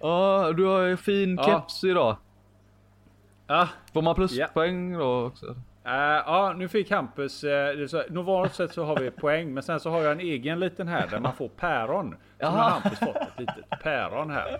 [0.00, 1.44] Ja, du har ju fin Ja.
[1.44, 2.16] keps idag.
[3.46, 5.46] Ja, Får man pluspoäng då också?
[5.84, 5.92] Eh,
[6.26, 7.50] ja, nu fick Hampus, uh,
[8.10, 11.06] normalt sett så har vi poäng, men sen så har jag en egen liten här
[11.06, 12.10] där man får päron.
[12.40, 12.70] Så nu har.
[12.70, 14.58] Hampus fått ett litet päron här.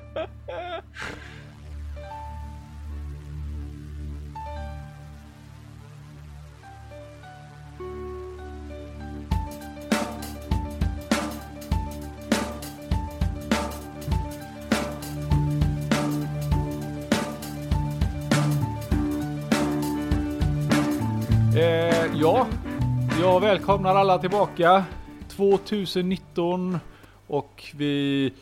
[22.21, 22.47] Ja,
[23.21, 24.85] jag välkomnar alla tillbaka
[25.29, 26.79] 2019
[27.27, 28.33] och vi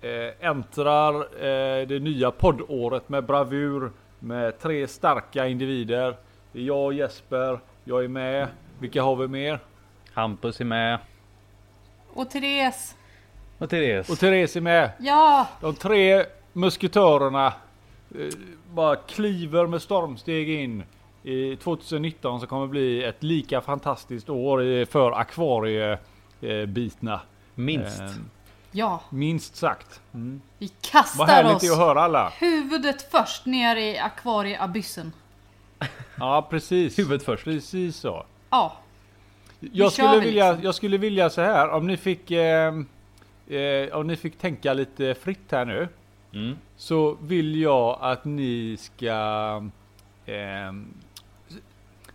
[0.00, 6.16] eh, äntrar eh, det nya poddåret med bravur med tre starka individer.
[6.52, 8.48] Det är jag och Jesper, jag är med.
[8.78, 9.58] Vilka har vi mer?
[10.12, 10.98] Hampus är med.
[12.14, 12.94] Och Therese.
[13.58, 14.10] Och Therese.
[14.10, 14.90] Och Therese är med.
[14.98, 18.32] Ja, De tre musketörerna eh,
[18.70, 20.82] bara kliver med stormsteg in
[21.62, 27.20] 2019 som kommer bli ett lika fantastiskt år för akvariebitna.
[27.54, 28.00] Minst.
[28.00, 28.10] Eh,
[28.72, 29.00] ja.
[29.10, 30.00] minst sagt.
[30.12, 32.32] Vi Vad kastar härligt oss att höra alla.
[32.40, 35.12] huvudet först ner i akvarieabyssen.
[36.18, 36.98] Ja precis.
[36.98, 37.44] Huvudet först.
[37.44, 38.24] Precis så.
[38.50, 38.72] Ja,
[39.60, 40.64] Jag skulle, vi vilja, liksom.
[40.64, 42.74] jag skulle vilja så här om ni fick eh,
[43.48, 45.88] eh, om ni fick tänka lite fritt här nu.
[46.34, 46.56] Mm.
[46.76, 49.62] Så vill jag att ni ska
[50.26, 50.84] s-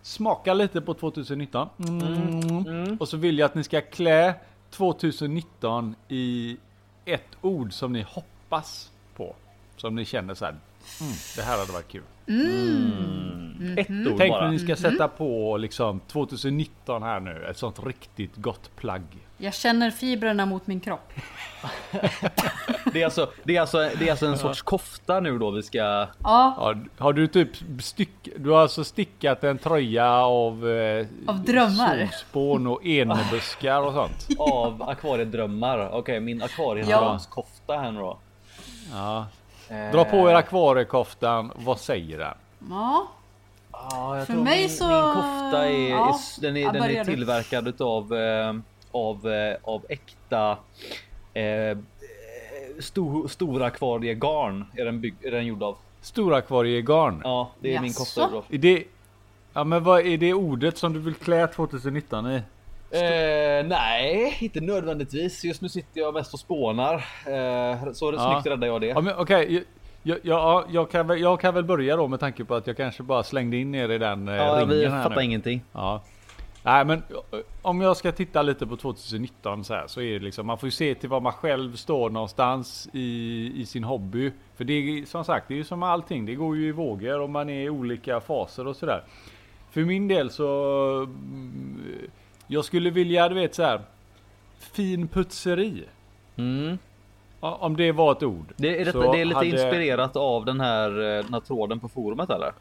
[0.08, 1.68] smaka lite på 2019.
[1.88, 2.96] Mm.
[3.00, 4.34] Och så vill jag att ni ska klä
[4.70, 6.56] 2019 i
[7.04, 9.36] ett ord som ni hoppas på.
[9.76, 10.52] Som ni känner så här.
[10.52, 12.02] Mm, det här hade varit kul.
[13.76, 14.44] Ett ord Tänk bara.
[14.44, 17.46] när ni ska sätta på liksom 2019 här nu.
[17.50, 19.27] Ett sånt riktigt gott plagg.
[19.38, 21.12] Jag känner fibrerna mot min kropp.
[22.92, 25.62] Det är alltså, det är alltså, det är alltså en sorts kofta nu då vi
[25.62, 25.78] ska...
[25.78, 27.50] Ja, Ja, har du typ
[27.82, 32.08] styck, du har alltså stickat en tröja av, eh, Av drömmar.
[32.10, 34.26] solspån och enebuskar och sånt.
[34.38, 35.90] Av akvariedrömmar.
[35.92, 38.18] Okej, min akvariedrömskofta här nu då.
[38.92, 39.26] Ja.
[39.68, 42.34] Eh, Dra på er akvariekoftan, vad säger den?
[42.70, 43.06] ja.
[43.72, 46.82] Ja, jag För tror mig min, så- min kofta är, ja, är den är, den
[46.82, 48.52] är tillverkad utav eh,
[48.92, 50.56] av, eh, av äkta
[51.34, 51.78] eh,
[52.80, 55.76] stor, stora akvariegarn är den, bygg, är den gjord av.
[56.00, 57.20] Storakvariegarn.
[57.24, 58.20] Ja, det är min Jaså?
[58.28, 58.54] kofta.
[58.54, 58.84] Är det,
[59.52, 62.34] ja men vad är det ordet som du vill klä 2019 i?
[62.90, 65.44] Eh, nej, inte nödvändigtvis.
[65.44, 66.94] Just nu sitter jag mest och spånar.
[67.26, 68.30] Eh, så Ja.
[68.42, 68.86] snyggt räddar jag det.
[68.86, 69.64] Ja, men Okej, jag,
[70.02, 72.76] jag, jag, jag, kan väl, jag kan väl börja då med tanke på att jag
[72.76, 75.22] kanske bara slängde in er i den eh, Ja, ringen vi här fattar nu.
[75.24, 75.62] ingenting.
[75.72, 76.02] Ja.
[76.62, 80.24] Nej men eh, om jag ska titta lite på 2019 så här så är det
[80.24, 84.32] liksom man får ju se till var man själv står någonstans i, i sin hobby.
[84.56, 86.26] För det är som sagt det är ju som allting.
[86.26, 89.04] Det går ju i vågor och man är i olika faser och sådär.
[89.70, 90.46] För min del så
[91.02, 91.80] mm,
[92.46, 93.80] jag skulle vilja du vet så här
[94.58, 95.84] fin putseri.
[96.36, 96.78] Mm.
[97.40, 98.52] Om det var ett ord.
[98.56, 101.80] Det, är detta, det är lite hade- inspirerat av den här, eh, den här tråden
[101.80, 102.52] på forumet eller?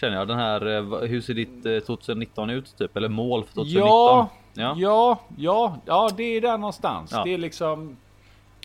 [0.00, 0.66] Känner jag den här.
[0.66, 2.96] eh, Hur ser ditt eh, 2019 ut typ?
[2.96, 3.88] Eller mål för 2019?
[3.88, 4.74] Ja, Ja.
[4.78, 7.10] ja, ja, ja, det är där någonstans.
[7.12, 7.24] Ja.
[7.24, 7.96] Det är liksom.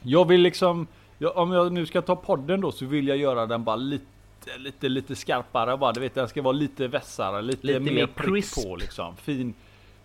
[0.04, 0.88] Jag vill liksom.
[1.18, 4.06] Jag, om jag nu ska ta podden då så vill jag göra den bara lite,
[4.58, 5.78] lite, lite skarpare.
[5.78, 9.16] Bara, du vet, den ska vara lite vässare, lite, Lite mer mer prick på liksom.
[9.16, 9.54] Fin,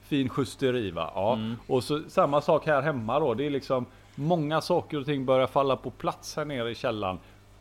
[0.03, 1.13] fin justeri va.
[1.15, 1.33] Ja.
[1.33, 1.57] Mm.
[1.67, 3.35] Och så samma sak här hemma då.
[3.35, 7.19] Det är liksom många saker och ting börjar falla på plats här nere i källaren.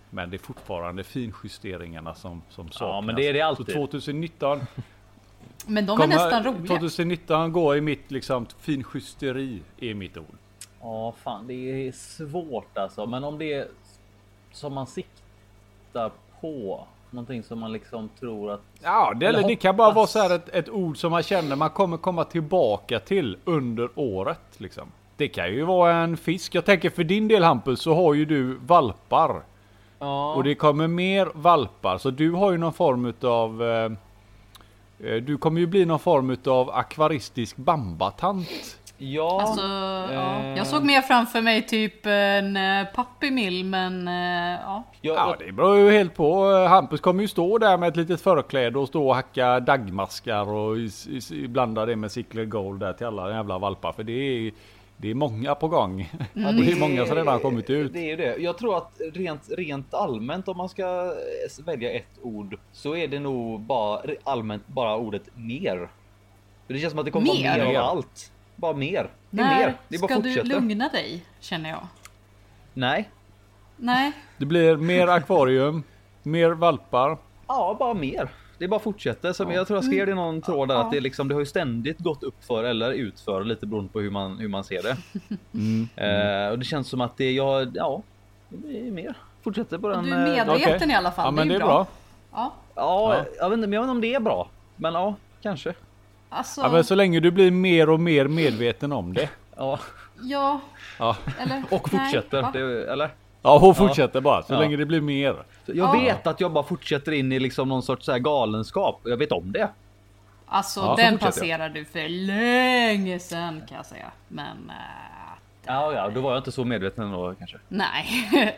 [0.09, 3.05] Men det är fortfarande finjusteringarna som, som saknas.
[3.05, 3.65] men det är det alltid.
[3.65, 4.59] Så 2019
[5.65, 6.67] Men de är Kommer- nästan roliga.
[6.67, 10.37] 2019 går i mitt liksom finjusteri är mitt ord.
[10.81, 11.53] Ja, fan, det
[11.87, 13.05] är svårt alltså.
[13.05, 13.67] Men om det är
[14.51, 18.61] som man siktar på någonting som man liksom tror att.
[18.83, 21.55] Ja, det, Eller det kan bara vara så här ett, ett ord som man känner
[21.55, 24.39] man kommer komma tillbaka till under året.
[24.57, 24.91] Liksom.
[25.17, 26.55] Det kan ju vara en fisk.
[26.55, 29.41] Jag tänker för din del Hampus så har ju du valpar.
[29.99, 31.97] Ja, Och det kommer mer valpar.
[31.97, 33.91] Så du har ju någon form utav eh,
[35.09, 38.77] eh, du kommer ju bli någon form utav akvaristisk bambatant.
[38.97, 39.61] ja, Alltså,
[40.13, 40.39] ja.
[40.39, 40.57] eh.
[40.57, 44.83] Jag såg mer framför mig typ en uh, pappimill men eh, ja.
[45.01, 46.51] Ja, det beror ju helt på.
[46.69, 50.75] Hampus kommer ju stå där med ett litet förkläde och stå och hacka dagmaskar och
[51.49, 53.91] blanda det med Sickle Gold där till alla jävla valpar.
[53.91, 54.51] För det är,
[54.97, 56.01] det är många på gång.
[56.33, 57.93] Och det är många som redan har kommit ut.
[57.93, 58.35] Det är det.
[58.37, 61.13] Jag tror att rent, rent allmänt om man ska
[61.65, 65.89] välja ett ord så är det nog bara allmänt bara ordet mer.
[66.67, 67.57] För Det känns som att det kommer Mer?
[67.59, 68.31] vara mer av allt.
[68.55, 69.09] Bara mer.
[69.29, 69.77] Det är När mer.
[69.87, 70.59] Det är bara ska du fortsätta.
[70.59, 71.87] lugna dig känner jag?
[72.73, 73.09] Nej.
[73.77, 74.11] Nej.
[74.37, 75.83] Det blir mer akvarium,
[76.23, 77.17] mer valpar.
[77.47, 78.29] Ja, bara mer.
[78.57, 79.33] Det bara fortsätter.
[79.33, 81.39] Som jag tror jag skrev det i någon tråd där att det, liksom, det har
[81.39, 84.83] ju ständigt gått upp för eller utför lite beroende på hur man, hur man ser
[84.83, 84.97] det.
[85.95, 88.01] Eh, och det känns som att det, jag, ja,
[88.49, 89.15] det är mer.
[89.43, 90.03] Fortsätter på den.
[90.03, 90.89] Du är eh, medveten okej.
[90.91, 91.25] i alla fall.
[91.25, 91.87] Ja men det det är är bra.
[92.31, 92.53] Ja.
[92.75, 93.25] Ja, Ja.
[93.39, 94.49] Jag, vet inte, men jag vet inte om det är bra.
[94.75, 95.73] Men ja, kanske.
[96.29, 99.29] Alltså, Ja men så länge du blir mer och mer medveten om det.
[99.55, 99.79] Ja,
[100.21, 100.59] ja.
[100.99, 101.63] Ja, Eller?
[101.71, 102.41] och Nej, fortsätter.
[102.41, 102.51] va?
[102.53, 103.09] det, eller?
[103.47, 104.59] Ja hon fortsätter bara så Ja.
[104.59, 105.35] länge det blir mer.
[105.65, 105.91] Jag Ja.
[105.91, 109.01] vet att jag bara fortsätter in i liksom någon sorts så här galenskap.
[109.03, 109.69] Jag vet om det.
[110.45, 111.59] Alltså Ja, så den fortsätter jag.
[111.59, 114.11] passerade du för länge sedan kan jag säga.
[114.27, 114.75] Men äh,
[115.65, 117.57] Ja, ja, då var jag inte så medveten ändå kanske.
[117.67, 118.05] nej.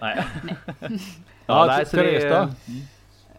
[0.02, 0.24] Nej.
[1.46, 2.48] Ja, nej, så det Therese är- då?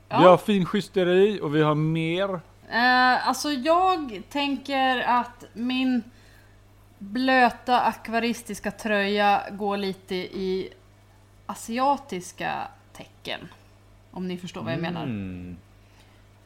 [0.08, 2.40] Vi har finschysteri och vi har mer.
[2.72, 6.02] Eh, alltså jag tänker att min
[6.98, 10.68] blöta akvaristiska tröja går lite i
[11.50, 13.40] asiatiska tecken.
[14.10, 15.02] Om ni förstår vad jag menar.
[15.02, 15.56] Mm.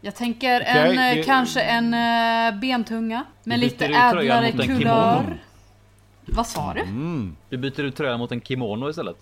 [0.00, 4.78] Jag tänker en, eh, det- kanske en eh, bentunga med lite ädlare kulör.
[4.78, 5.38] kimono.
[6.26, 6.80] Vad sa du?
[6.80, 7.36] Mm.
[7.48, 9.16] Du byter ut tröjan mot en kimono istället.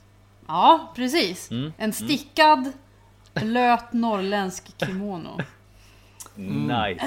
[0.47, 1.51] Ja, precis.
[1.51, 2.73] Mm, En stickad
[3.35, 5.39] blöt norrländsk kimono.
[6.35, 7.05] Nice.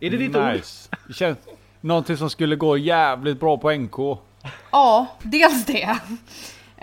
[0.00, 0.44] Är det ditt ord?
[0.52, 0.88] Nice.
[1.14, 1.38] Känns
[1.80, 4.18] någonting som skulle gå jävligt bra på NK.
[4.70, 5.98] Ja, dels det.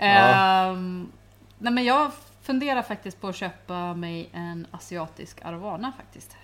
[0.06, 1.12] Ehm,
[1.58, 2.10] nej men jag
[2.42, 6.36] funderar faktiskt på att köpa mig en asiatisk arowana faktiskt.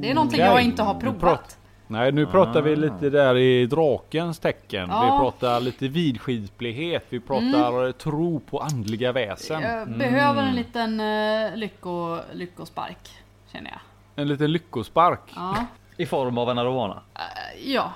[0.00, 0.64] Det är någonting jag Okej.
[0.64, 1.58] inte har provat.
[1.90, 4.88] Nej, nu pratar vi lite där i drakens tecken.
[4.88, 5.06] Vi Ja.
[5.08, 5.18] Mm.
[5.20, 7.06] pratar lite vidskiplighet.
[7.08, 9.62] Vi pratar eh, tro på andliga väsen.
[9.62, 13.10] Jag behöver en liten uh, lycko, lyckospark,
[13.52, 13.80] känner jag.
[14.22, 15.20] En liten lyckospark.
[15.36, 15.66] Ja.
[15.96, 17.02] I form av en arowana.
[17.14, 17.92] Eh, ja.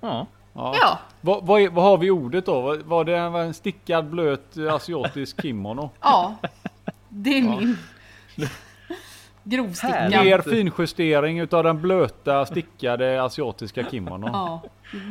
[0.00, 0.26] Ja.
[0.58, 0.74] Ja.
[0.80, 0.98] Ja.
[1.20, 2.60] Vad, vad, är, vad har vi ordet då?
[2.60, 5.90] Var- Var det en, en stickad blöt eh, asiatisk kimono?
[6.00, 6.34] Ja.
[7.08, 7.76] Det är min.
[9.44, 10.10] Grovstickad.
[10.10, 14.30] Mer finjustering utav den blöta stickade asiatiska kimonon.
[14.32, 14.60] Ja.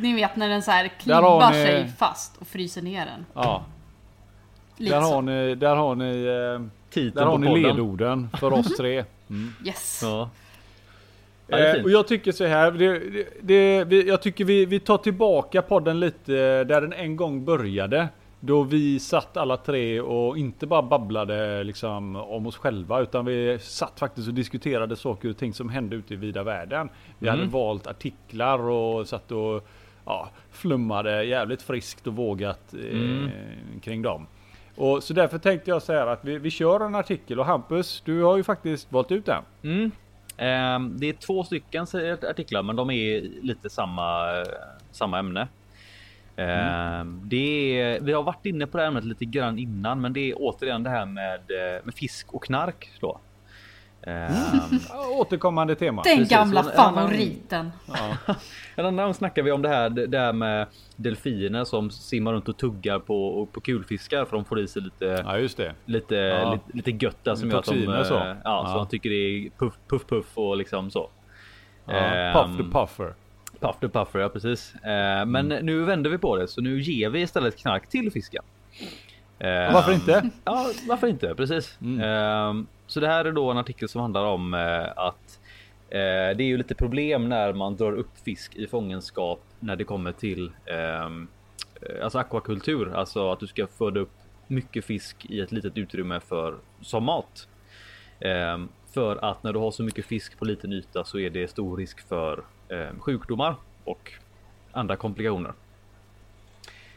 [0.02, 3.26] Ni vet när den så här klibbar ni- sig fast och fryser ner den.
[3.34, 3.64] Ja,
[4.76, 5.14] Lite där så.
[5.14, 9.04] har ni, där har ni, eh, Titeln där har ni ledorden för oss tre.
[9.64, 10.00] Yes.
[10.02, 10.30] Ja.
[11.48, 14.80] Ja, Eh, och jag tycker så här, det, det, det, vi, jag tycker vi, vi
[14.80, 18.08] tar tillbaka podden lite där den en gång började.
[18.40, 23.58] Då vi satt alla tre och inte bara babblade liksom om oss själva utan vi
[23.60, 26.88] satt faktiskt och diskuterade saker och ting som hände ute i vida världen.
[27.18, 27.38] Vi Mm.
[27.40, 29.68] hade valt artiklar och satt och
[30.04, 33.30] ja, flummade jävligt friskt och vågat eh, Mm.
[33.82, 34.26] kring dem.
[34.76, 38.02] Och så därför tänkte jag så här att vi, vi kör en artikel och Hampus,
[38.04, 39.42] du har ju faktiskt valt ut den.
[39.62, 39.90] Mm.
[40.38, 41.86] Ehm, det är två stycken
[42.30, 44.44] artiklar, men de är lite samma,
[44.90, 45.48] samma ämne.
[46.36, 50.30] Ehm, det är, vi har varit inne på det ämnet lite grann innan, men det
[50.30, 52.90] är återigen det här med, eh, med fisk och knark.
[53.00, 53.20] Då.
[54.02, 54.32] Ehm,
[55.18, 56.02] Återkommande tema.
[56.02, 57.70] Den Precis, gamla och en annan- favoriten.
[58.76, 60.66] En annan gång snackar vi om det här, det här med
[60.96, 65.04] delfiner som simmar runt och tuggar på, på kulfiskar för de får i sig lite,
[65.26, 65.74] Ja just det.
[65.84, 66.52] lite, Ja.
[66.52, 68.14] lite, lite gött där som gör att de, Toxiner eh, så.
[68.14, 68.66] Ja, Ja.
[68.72, 71.10] så de tycker det är puff puff puff och liksom så.
[71.86, 73.14] Ja, Ehm, puff the puffer.
[73.60, 74.74] Puff the puffer, ja precis.
[74.74, 78.44] Eh, men nu vänder vi på det, så nu ger vi istället knark till fisken.
[79.38, 80.30] Eh, Varför inte?
[80.44, 81.34] Ja, varför inte?
[81.34, 81.78] Precis.
[81.82, 82.66] Mm.
[82.88, 85.40] Så det här är då en artikel som handlar om eh, att
[85.90, 89.84] eh, det är ju lite problem när man drar upp fisk i fångenskap när det
[89.84, 91.28] kommer till ehm,
[91.82, 94.12] eh, alltså akvakultur, alltså att du ska föda upp
[94.46, 97.48] mycket fisk i ett litet utrymme för som mat.
[98.20, 101.50] Ehm, för att när du har så mycket fisk på liten yta så är det
[101.50, 103.54] stor risk för ehm, sjukdomar
[103.84, 104.12] och
[104.72, 105.52] andra komplikationer.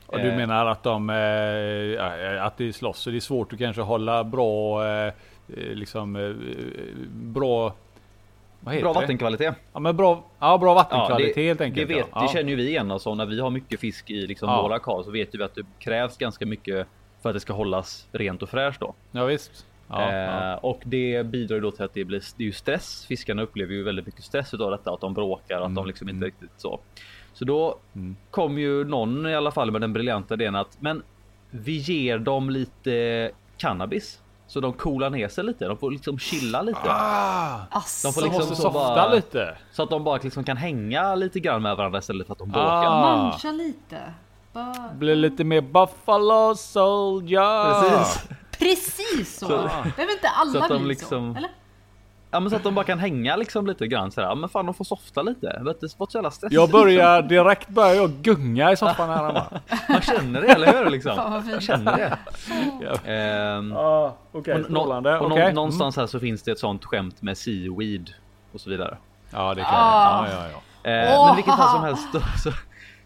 [0.06, 1.10] Och du menar att de
[2.42, 4.84] att det slåss så det är svårt att kanske hålla bra
[5.56, 6.34] liksom eh,
[7.12, 7.74] bra
[8.60, 9.56] vad heter Bra vattenkvalitet.
[9.74, 11.88] Ja men bra, ja, bra vattenkvalitet det, helt enkelt.
[11.90, 12.22] Det, vet, ja.
[12.22, 14.62] det känner ju vi igen alltså när vi har mycket fisk i liksom Ja.
[14.62, 16.88] våra kar så vet vi att det krävs ganska mycket
[17.22, 18.94] för att det ska hållas rent och fräscht då.
[19.12, 19.66] ja visst.
[19.88, 20.58] Ja, eh, ja.
[20.58, 23.06] Och det bidrar ju då till att det blir det är ju stress.
[23.08, 26.10] Fiskarna upplever ju väldigt mycket stress utav detta, att de bråkar och att de liksom
[26.10, 26.80] inte riktigt så.
[27.34, 28.16] Så då Mm.
[28.32, 31.04] kom ju någon i alla fall med den briljanta idén att men
[31.52, 35.66] vi ger dem lite cannabis så de coolar ner sig lite.
[35.66, 37.60] De får liksom chilla lite Ah.
[38.04, 39.58] De får liksom så softa bara- lite.
[39.72, 42.50] så att de bara liksom kan hänga lite grann med varandra istället för att de
[42.52, 42.68] bråkar.
[42.86, 43.02] Ah.
[43.02, 44.14] Mancha lite.
[44.54, 44.90] Bara...
[44.94, 47.82] Blir lite mer Buffalo Soldier.
[47.90, 48.24] Precis.
[48.60, 49.46] Precis så!
[49.46, 49.58] Så-
[49.96, 51.38] Behöver inte alla så att de bli liksom- så?
[51.38, 51.50] Eller?
[52.32, 54.36] Ja men så att de bara kan hänga liksom lite grann sådär.
[54.36, 55.62] Men fan de får softa lite.
[55.66, 56.54] Vet du, så jävla stressigt.
[56.56, 59.44] Jag börjar direkt börjar jag gunga i soffan här hemma.
[59.90, 60.90] Man känner det, eller hur?
[60.90, 61.16] Liksom.
[61.16, 61.50] Fan.
[61.50, 62.18] Jag känner det.
[62.82, 63.12] Ja.
[63.12, 65.18] Ehm, Ah, Okej, nå- strålande.
[65.20, 65.54] nå- Okej.
[65.54, 68.10] någonstans här så finns det ett sånt skämt med seaweed
[68.54, 68.88] och så vidare.
[68.90, 69.00] Mm.
[69.46, 70.28] Ja det kan Ah.
[70.28, 70.48] Ja, ja,
[70.84, 70.92] ja.
[70.92, 72.08] Eh, Åh, men vilket fall som helst
[72.44, 72.52] så,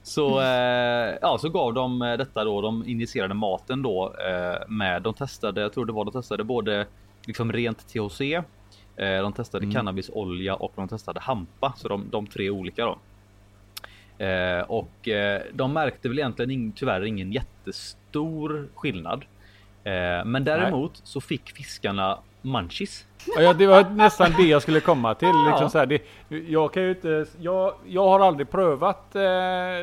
[0.03, 2.61] så, eh, ja, så gav de eh, detta då.
[2.61, 5.01] De injicerade maten då eh, med.
[5.01, 6.85] De testade, jag tror det var de testade både
[7.25, 8.21] liksom rent THC.
[8.97, 12.97] Eh, de testade cannabisolja och de testade hampa, så de, de tre olika då.
[14.25, 19.25] Eh, och eh, de märkte väl egentligen tyvärr ingen jättestor skillnad.
[19.85, 23.05] Eh, men däremot så fick fiskarna munchies.
[23.37, 25.27] Ja, det var nästan det jag skulle komma till.
[25.27, 25.69] Liksom Ja.
[25.69, 26.01] så här, det,
[26.47, 29.21] jag, kan ju inte, jag, jag har aldrig prövat eh,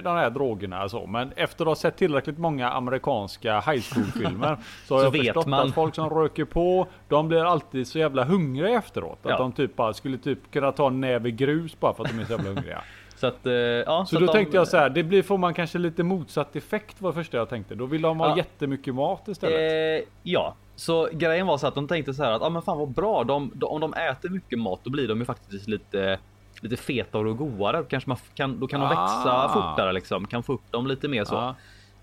[0.03, 4.57] de här drogerna så, men efter att ha sett tillräckligt många amerikanska high school-filmer
[4.87, 5.69] så har Så jag vet förstått man.
[5.69, 9.19] att folk som röker på, de blir alltid så jävla hungriga efteråt.
[9.23, 9.39] Att Ja.
[9.39, 12.25] de typ bara skulle typ kunna ta en näve grus bara för att de är
[12.25, 12.83] så jävla hungriga.
[13.23, 15.39] Så att, eh, ja, Så att då de- tänkte jag så här, det blir, får
[15.39, 17.75] man kanske lite motsatt effekt var det första jag tänkte.
[17.75, 18.37] Då vill de ha Ja.
[18.37, 19.73] jättemycket mat istället.
[20.03, 22.79] Eh, ja, så grejen var så att de tänkte så här att ah, men fan
[22.79, 23.25] vad bra.
[23.25, 26.19] De, de, om de äter mycket mat, då blir de ju faktiskt lite
[26.61, 27.85] lite fetare och godare.
[27.89, 29.49] Kanske man kan, då kan de växa Ah.
[29.49, 30.27] fortare liksom.
[30.27, 31.35] Kan få upp dem lite mer så.
[31.35, 31.55] Ja.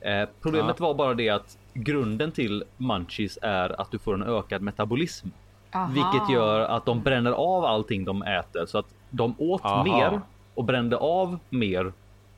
[0.09, 0.85] Eh, problemet Ja.
[0.85, 5.27] var bara det att grunden till munchies är att du får en ökad metabolism,
[5.75, 5.89] Aha.
[5.93, 9.83] vilket gör att de bränner av allting de äter så att de åt Aha.
[9.83, 10.21] mer
[10.59, 11.93] och brände av mer,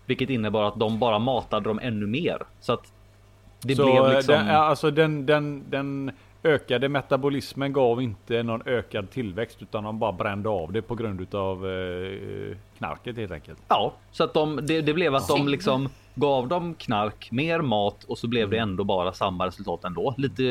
[0.05, 2.93] vilket innebar att de bara matade dem ännu mer så att
[3.61, 4.33] det så blev eh, liksom.
[4.33, 6.11] den, alltså den, den, den
[6.43, 11.21] ökade metabolismen gav inte någon ökad tillväxt utan de bara brände av det på grund
[11.21, 13.59] utav eh, knarket helt enkelt.
[13.67, 18.03] Ja, så att de, det, det blev att de liksom gav dem knark, mer mat
[18.03, 20.13] och så blev det ändå bara samma resultat ändå.
[20.17, 20.43] Lite,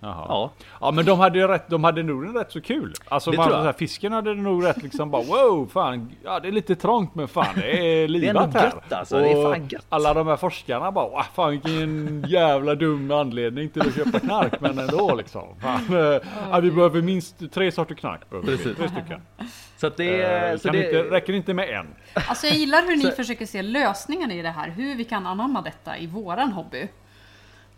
[0.00, 0.24] Jaha.
[0.28, 0.50] ja.
[0.80, 2.92] Ja men de hade rätt, de hade nog rätt så kul.
[3.08, 6.48] Alltså Det man, så här, fisken hade nog rätt liksom bara wow fan, ja det
[6.48, 8.64] är lite trångt men fan det är livat här.
[8.64, 9.86] gött, alltså, det är Och fan gött.
[9.88, 14.60] Alla de här forskarna bara "Ah, fan vilken jävla dum anledning till att köpa knark
[14.60, 15.42] men ändå liksom.
[15.60, 18.20] Fan, eh, ja, vi behöver minst tre sorter knark.
[18.30, 18.76] Precis.
[18.76, 19.20] Tre stycken.
[19.76, 21.86] Så att det, Eh, så kan det inte, räcker inte med en.
[22.28, 25.26] Alltså jag gillar hur ni Så- försöker se lösningen i det här, hur vi kan
[25.26, 26.88] anamma detta i våran hobby.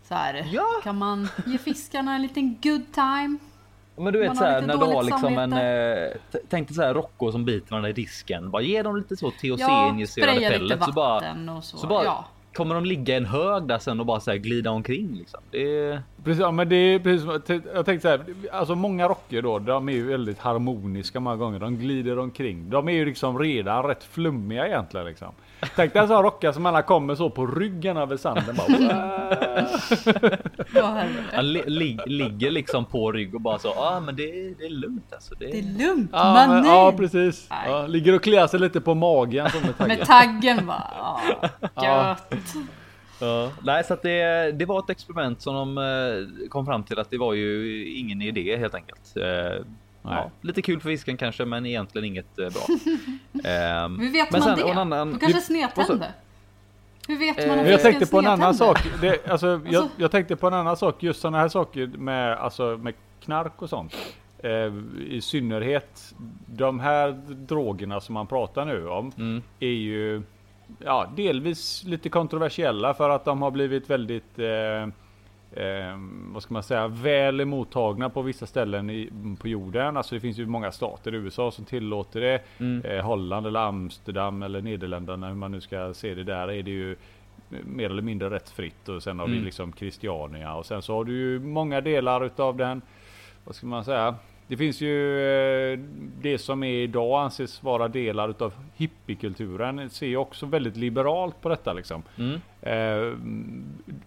[0.09, 0.65] Så här, Ja.
[0.83, 3.37] kan man ge fiskarna en liten good time?
[3.95, 6.09] Men du vet så här när du har liksom en, eh,
[6.49, 8.51] tänk dig så här Rocco som biter varandra i disken.
[8.51, 11.77] Bara ge dem lite så Ja, THC-injicerade spraya lite pellets så bara, så.
[11.77, 12.25] så bara ja.
[12.53, 15.39] kommer de ligga i en hög där sen och bara så här glida omkring liksom.
[15.51, 17.27] Det Precis, ja, men det är precis,
[17.73, 18.21] jag tänkte så här,
[18.51, 21.59] alltså många rocker då, de är ju väldigt harmoniska många gånger.
[21.59, 22.69] De glider omkring.
[22.69, 25.27] De är ju liksom redan rätt flummiga egentligen liksom.
[25.75, 28.67] Tänk dig en sån rocka som alla kommer så på ryggen över sanden bara.
[31.33, 34.23] Han li, li, ligger liksom på rygg och bara så, ja ah, men det,
[34.59, 35.35] det är lugnt alltså.
[35.39, 36.65] Det, Det är lugnt Ja, men, mannen.
[36.65, 37.47] ja precis.
[37.49, 39.97] Ja, ligger och kliar sig lite på magen som med taggen.
[39.97, 40.87] Med taggen bara.
[40.97, 41.19] Ja,
[41.75, 42.07] Ja.
[42.31, 42.53] gött.
[43.21, 46.99] Ja, nej, så att det, det var ett experiment som de eh, kom fram till
[46.99, 49.17] att det var ju ingen idé helt enkelt.
[49.17, 49.63] Eh,
[50.01, 52.61] ja, lite kul för fisken kanske, men egentligen inget eh, bra.
[53.49, 54.81] Ehm, Hur vet men man sen, och det?
[54.81, 56.05] annan- De kanske snedtända.
[57.07, 58.79] Hur vet man om Eh, jag tänkte på en annan sak.
[59.01, 61.03] Det, alltså, jag, Alltså- jag tänkte på en annan sak.
[61.03, 63.95] Just sådana här saker med, alltså, med knark och sånt.
[64.43, 64.73] Eh,
[65.09, 66.13] I synnerhet
[66.45, 69.11] de här drogerna som man pratar nu om.
[69.17, 69.41] Mm.
[69.59, 70.21] Är ju
[70.79, 74.83] ja, delvis lite kontroversiella för att de har blivit väldigt eh,
[75.63, 75.97] eh,
[76.33, 79.09] vad ska man säga, väl mottagna på vissa ställen i,
[79.39, 79.97] på jorden.
[79.97, 82.41] Alltså det finns ju många stater i USA som tillåter det.
[82.57, 82.81] Mm.
[82.85, 86.71] Eh, Holland eller Amsterdam eller Nederländerna, hur man nu ska se det där, är det
[86.71, 86.95] ju
[87.65, 88.89] mer eller mindre rätt fritt.
[88.89, 89.45] Och sen har vi Mm.
[89.45, 92.81] liksom Christiania och sen så har du ju många delar utav den,
[93.45, 94.15] vad ska man säga?
[94.49, 95.79] Det finns ju eh,
[96.21, 99.89] det som är idag anses vara delar utav hippiekulturen.
[99.89, 102.03] Ser också väldigt liberalt på detta liksom.
[102.17, 102.41] Mm.
[102.61, 103.17] Eh,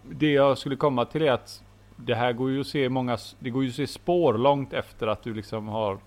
[0.03, 1.63] det jag skulle komma till är att
[1.95, 5.07] det här går ju att se många, det går ju att se spår långt efter
[5.07, 5.99] att du liksom har eh,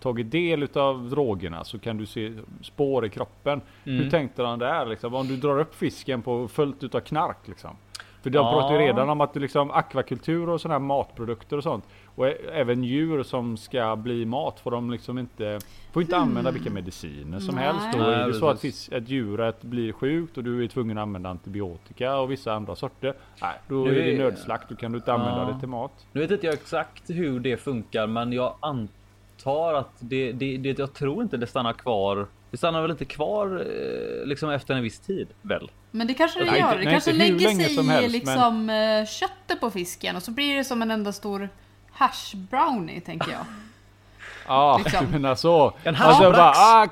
[0.00, 3.60] tagit del utav drogerna så kan du se spår i kroppen.
[3.84, 3.98] Mm.
[3.98, 5.14] Hur tänkte han där liksom?
[5.14, 7.76] Om du drar upp fisken på fullt utav knark liksom.
[8.22, 8.52] För de Ja.
[8.52, 11.84] pratar ju redan om att liksom akvakultur och sådana här matprodukter och sånt.
[12.14, 15.58] Och även djur som ska bli mat får de liksom inte,
[15.92, 17.64] får inte använda vilka mediciner som Nej.
[17.64, 17.94] helst.
[17.94, 21.02] Och Nej, är det så att ett djuret blir sjukt och du är tvungen att
[21.02, 23.14] använda antibiotika och vissa andra sorter.
[23.42, 24.68] Nej, då Nu är det nödslakt.
[24.68, 25.52] Då kan du inte använda Ja.
[25.54, 26.06] det till mat.
[26.12, 30.78] Nu vet inte jag exakt hur det funkar, men jag antar att det, det, det
[30.78, 32.26] jag tror inte det stannar kvar.
[32.52, 35.70] Det stannar väl inte kvar eh, liksom efter en viss tid väl?
[35.90, 36.70] Men det kanske det Nej, gör.
[36.78, 40.30] Det nej, kanske lägger sig som i helst, liksom eh, köttet på fisken och så
[40.30, 41.48] blir det som en enda stor
[41.92, 43.40] hash brownie tänker jag.
[44.46, 45.06] Ja, Liksom.
[45.06, 45.74] du menar så.
[45.84, 46.86] En Alltså bara, ah,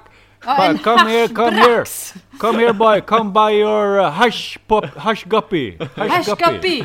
[0.44, 1.78] Ja, en come here, come here.
[1.78, 2.14] haschbrax.
[2.38, 5.78] Come here boy, come buy your uh, hash pop, hash guppy.
[5.96, 6.84] Hash guppy.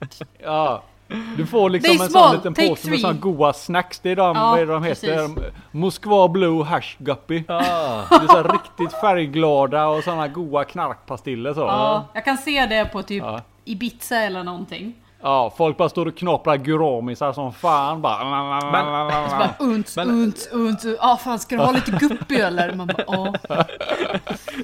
[0.42, 0.82] Ja.
[1.36, 3.00] Du får liksom Det är en sån liten take påse med three.
[3.02, 3.98] såna goa snacks.
[3.98, 5.28] Det är de, Ja, vad är de heter?
[5.70, 7.44] Moskva Blue Hash Guppy.
[7.48, 7.60] Ah.
[8.10, 11.60] Det är så här riktigt färgglada och såna goa knarkpastiller så.
[11.60, 13.40] Ja, jag kan se det på typ Ja.
[13.64, 14.94] Ibiza eller någonting.
[15.22, 18.24] Ja, folk bara står och knaprar guramisar som fan bara.
[18.72, 20.84] Bara unts, Men- unts, unts.
[20.84, 22.72] Ja, ah, fan ska du ha lite guppy eller?
[22.74, 23.34] Man bara, ja.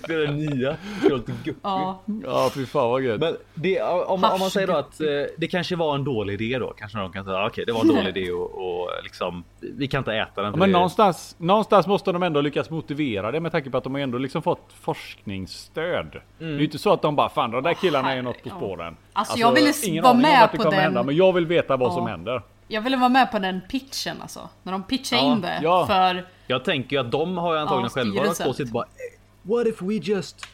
[0.07, 0.77] Det är det nya.
[1.03, 1.57] Det är lite gupp.
[1.63, 2.01] Ja.
[2.25, 3.21] Ja, fy fan vad gött.
[3.21, 5.07] Men det, om, om man säger då att eh,
[5.39, 6.73] det kanske var en dålig idé då.
[6.79, 8.51] Kanske någon kan säga "Ah, okej, det var en dålig idé och,
[8.83, 10.51] och liksom vi kan inte äta den.
[10.53, 13.85] Ja, men det- någonstans, någonstans måste de ändå lyckas motivera det med tanke på att
[13.85, 16.17] de har ändå liksom fått forskningsstöd.
[16.39, 18.49] Det är ju inte så att de bara fan de där killarna är något på
[18.49, 18.97] spåren.
[19.13, 21.77] Alltså, jag ville vara om med det på kommer den- Hända, men jag vill veta
[21.77, 21.95] vad Ja.
[21.95, 22.43] som händer.
[22.69, 24.49] Jag ville vara med på den pitchen alltså.
[24.63, 25.59] När de pitchade Ja, in det.
[25.63, 25.87] ja.
[25.87, 29.19] För Jag tänker ju att de har ju antagligen Ja, själva på sitt bara "Eh,
[29.43, 30.47] What if we just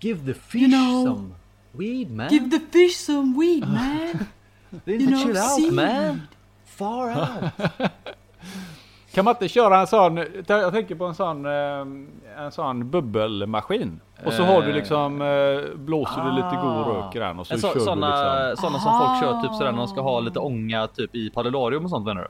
[0.00, 1.28] give the fish You know, some
[1.72, 2.28] weed man?
[2.28, 4.26] give the fish some weed man.
[4.86, 6.22] You know, chill out seaweed." man.
[6.66, 7.70] Far out.
[9.14, 10.16] Kan man inte köra en sån,
[10.46, 14.00] jag tänker på en sån, eh, en sån bubbelmaskin.
[14.24, 17.54] Och så har du liksom, eh, blåser du lite god rök i den och så
[17.54, 18.70] En kör så, du såna, liksom.
[18.70, 21.84] såna som folk kör typ sådär när de ska ha lite ånga typ i padellarium
[21.84, 22.28] och sånt menar du?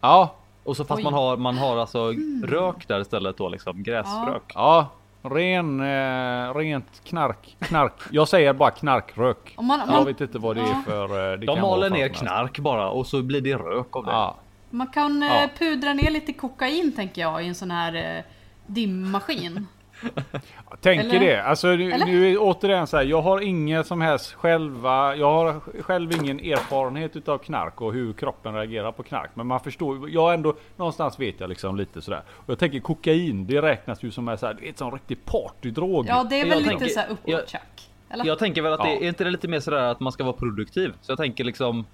[0.00, 0.34] Ja,
[0.64, 1.04] Och så fast Oj.
[1.04, 2.12] man har, man har alltså
[2.44, 4.42] rök där istället då liksom gräsrök.
[4.54, 4.86] ja.
[5.24, 7.92] Ren, eh, rent knark, knark.
[8.10, 9.54] Jag säger bara knarkrök.
[9.56, 11.04] Man- om jag man- vet inte vad det är för...
[11.32, 14.10] eh, Det De kan maler ner knark bara och så blir det rök av det.
[14.12, 14.34] Ja.
[14.72, 15.42] Man kan Ja.
[15.42, 18.24] eh, pudra ner lite kokain tänker jag i en sån här eh,
[18.66, 19.66] dimmaskin.
[20.80, 21.20] Tänker Eller?
[21.20, 21.42] det.
[21.42, 23.04] Alltså nu, nu är återigen så här.
[23.04, 25.16] Jag har ingen som helst själva.
[25.16, 29.30] Jag har själv ingen erfarenhet utav knark och hur kroppen reagerar på knark.
[29.34, 30.10] Men man förstår.
[30.10, 32.22] Jag ändå någonstans vet jag liksom lite sådär.
[32.30, 33.46] Och jag tänker kokain.
[33.46, 36.06] Det räknas ju som en så här, det är ett sån riktig partydrog.
[36.08, 37.88] Ja, det är Jag väl lite tänker- så här jag- uppåt-tjack.
[38.10, 38.24] Eller?
[38.26, 39.00] Jag tänker väl att det Ja.
[39.00, 40.92] är inte det lite mer sådär att man ska vara produktiv.
[41.00, 41.86] Så jag tänker liksom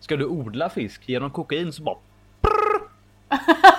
[0.00, 1.96] Ska du odla fisk genom kokain så bara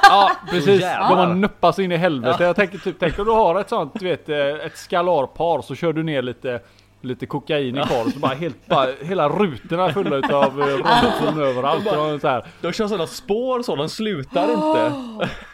[0.01, 0.81] Ja, precis.
[0.81, 1.10] jävlar.
[1.10, 2.43] De har nuppas in i helvete.
[2.43, 5.75] Jag tänker typ, tänk om du har ett sånt, du vet, eh, ett skalarpar så
[5.75, 6.60] kör du ner lite
[7.01, 11.88] Lite kokain i par så bara helt bara, hela rutorna fulla utav eh, röntgen överallt.
[11.88, 12.45] Och så här.
[12.62, 14.93] De kör sådana spår så de slutar inte.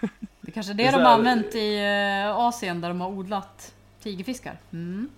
[0.41, 1.77] Det kanske är Det det är de har använt i
[2.25, 4.57] eh, Asien där de har odlat tigerfiskar.
[4.73, 5.09] Mm.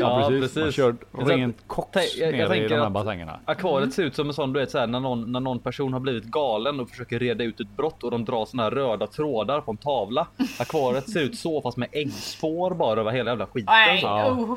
[0.00, 0.56] Ja, precis.
[0.56, 3.40] Man kör rent koks jag- jag ner i de här bassängerna.
[3.44, 6.00] Akvariet ser ut som en sån du vet såhär när någon, när någon person har
[6.00, 9.60] blivit galen och försöker reda ut ett brott och de drar såna här röda trådar
[9.60, 10.26] på en tavla.
[10.58, 13.66] Akvariet ser ut så fast med äggspår bara över hela jävla skiten.
[13.74, 14.06] Nej, så.
[14.06, 14.28] Ja.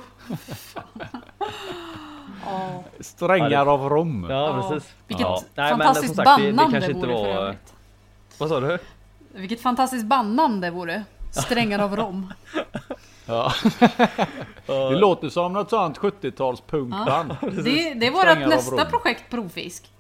[2.45, 2.80] oh.
[3.00, 4.28] Strängar av rom.
[4.30, 4.93] Ja, precis.
[5.08, 5.41] Vilket Ja.
[5.56, 7.74] Nej, men fantastiskt som sagt, det- det bannande kanske inte vore för var- övrigt.
[8.38, 8.78] Vad sa du?
[9.34, 11.04] Vilket fantastiskt bannande vore.
[11.32, 12.34] Strängar av rom.
[13.26, 13.54] Ja.
[14.66, 17.36] Det låter som något sånt 70-tals punkband.
[17.42, 19.92] Det, det är vårt nästa projekt Provfisk.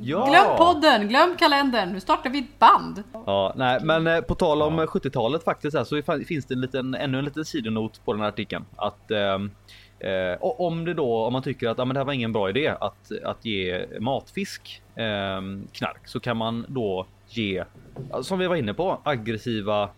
[0.00, 0.26] Ja.
[0.26, 1.92] Glöm podden, glöm kalendern.
[1.92, 3.02] Nu startar vi ett band.
[3.12, 6.60] Ja, nej, men eh, på tal om eh, 70-talet faktiskt här, så finns det en
[6.60, 8.64] liten, ännu en liten sidonot på den här artikeln.
[8.76, 9.50] Att ehm,
[9.98, 12.32] eh, och om det då, om man tycker att ah, men det här var ingen
[12.32, 17.64] bra idé att, att ge matfisk ehm, knark så kan man då ge,
[18.10, 19.88] ja, som vi var inne på, aggressiva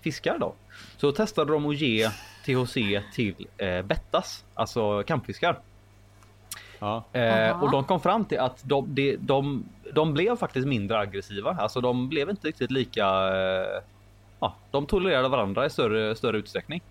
[0.00, 0.54] fiskar då.
[0.96, 2.08] Så testade de att ge
[2.44, 2.74] THC
[3.14, 5.58] till eh, bettas, alltså kampfiskar.
[6.78, 7.04] Ja.
[7.12, 11.56] Eh, och de kom fram till att de, de, de, de blev faktiskt mindre aggressiva.
[11.60, 13.06] Alltså de blev inte riktigt lika...
[13.06, 13.82] Eh,
[14.40, 16.82] ja, de tolererade varandra i större, större utsträckning.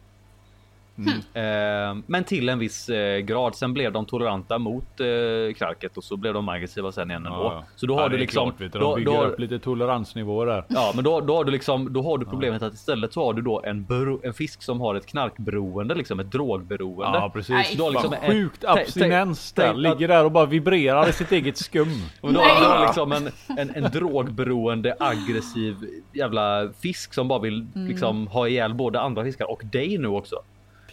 [1.33, 3.55] Eh, men till en viss eh, grad.
[3.55, 7.37] Sen blev de toleranta mot eh, knarket och så blev de aggressiva sen igen ändå.
[7.39, 7.63] Ja, ja.
[7.75, 8.49] Så då har Ja, du liksom...
[8.49, 10.63] Klart, vet du, då, de bygger då, upp lite toleransnivåer där.
[10.69, 13.33] Ja, men då, då har du liksom, då har du problemet att istället så har
[13.33, 17.17] du då en, bero, en fisk som har ett knarkberoende, liksom ett drogberoende.
[17.17, 17.49] Ja precis.
[17.49, 17.73] Nej.
[17.77, 19.73] Du har liksom en- sjukt abstinens där.
[19.73, 21.87] Ligger där och bara vibrerar i sitt eget skum.
[22.21, 22.49] Och då Nej.
[22.49, 25.75] har du liksom en, en, en drogberoende aggressiv
[26.13, 30.35] jävla fisk som bara vill liksom ha ihjäl både andra fiskar och dig nu också.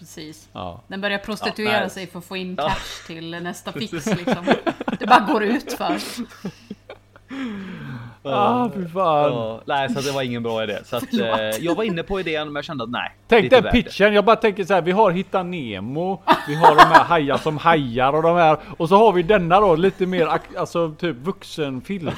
[0.01, 0.49] Precis.
[0.53, 0.81] Ja.
[0.89, 2.69] Den börjar prostituera Ja, sig för att få in Ja.
[2.69, 4.45] cash till nästa fix liksom.
[4.99, 5.97] Det bara går ut för.
[8.23, 9.33] Ah, fy fan.
[9.33, 10.79] Ja, nej, så det var ingen bra idé.
[10.85, 13.17] Så att, eh, jag var inne på idén men jag kände att nej.
[13.29, 13.63] Tänk det.
[13.63, 14.15] pitchen.
[14.15, 14.83] Jag bara tänker så här.
[14.83, 16.23] Vi har Hitta Nemo.
[16.49, 18.59] Vi har de här hajar som hajar och de här.
[18.79, 22.11] Och så har vi denna då lite mer alltså typ vuxenfilm.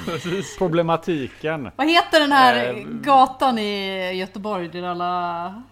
[0.59, 1.71] Problematiken.
[1.77, 5.63] Vad heter den här Eh, gatan i Göteborg där alla,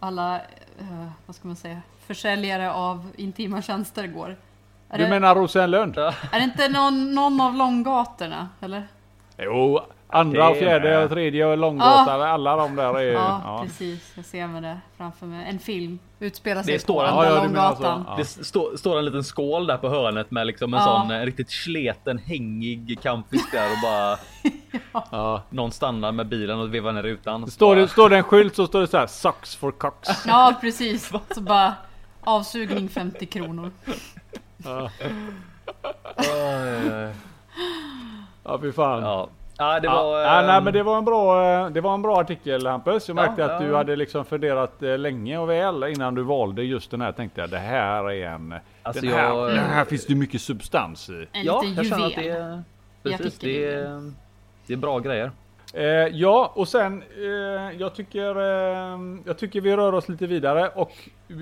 [0.00, 0.40] alla,
[0.78, 4.36] eh, vad ska man säga, försäljare av intima tjänster går?
[4.90, 5.98] Är, Du det, menar Rosenlund?
[5.98, 8.48] Är det inte någon, någon av långgatorna?
[8.60, 8.88] Eller?
[9.38, 12.22] Jo, Andra, och är fjärde och tredje och Långgatan.
[12.22, 13.12] Alla de där är ju...
[13.12, 13.62] Ja, Ja.
[13.62, 14.12] precis.
[14.16, 15.46] Jag ser med det framför mig.
[15.50, 17.42] En film utspelar Det sig står på en- Andra Ja, ja.
[17.44, 18.04] Långgatan.
[18.08, 18.16] Ja.
[18.16, 20.86] Det stå, står en liten skål där på hörnet med liksom en Ja.
[20.86, 24.18] sån eh, riktigt sleten hängig kampfisk där och bara
[25.10, 25.42] Ja.
[25.50, 27.50] någon stannar med bilen och vevar ner rutan.
[27.50, 30.08] Står, det, står det en skylt så står det så här Sucks for cocks.
[30.26, 31.12] Ja, precis.
[31.34, 31.74] Så bara
[32.20, 33.70] avsugning 50 kronor.
[34.64, 34.90] Ja,
[36.16, 37.10] Ja,
[38.44, 39.28] ja fy fan.
[39.58, 39.80] Ja.
[39.80, 40.20] det Ja, var...
[40.20, 43.08] ja, nej ehm, men det var en bra, eh, det var en bra artikel Hampus.
[43.08, 43.66] Jag Ja, märkte att ja.
[43.68, 47.12] du hade liksom funderat eh, länge och väl innan du valde just den här.
[47.12, 48.54] Tänkte jag det här är en...
[48.82, 51.26] Alltså, den, här, jag- den här finns det mycket substans i.
[51.32, 52.62] En Ja, liten jag känner att det är...
[53.02, 54.12] Precis, det är,
[54.66, 55.30] det är bra grejer.
[55.74, 60.68] Eh, ja, och sen eh, jag tycker eh, jag tycker vi rör oss lite vidare
[60.68, 60.92] och
[61.28, 61.36] eh,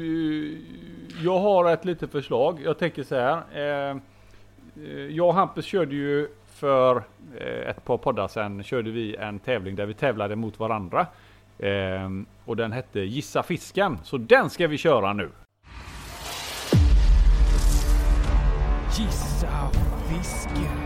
[1.24, 2.60] jag har ett litet förslag.
[2.64, 3.42] Jag tänker så här.
[3.54, 3.96] Eh,
[5.10, 6.28] jag och Hampus körde ju
[6.64, 7.04] för
[7.40, 11.06] eh, ett par poddar sedan körde vi en tävling där vi tävlade mot varandra.
[11.58, 12.10] Eh,
[12.44, 13.98] och den hette Gissa fisken.
[14.04, 15.30] Så den ska vi köra nu.
[18.98, 19.70] Gissa
[20.08, 20.78] fisken.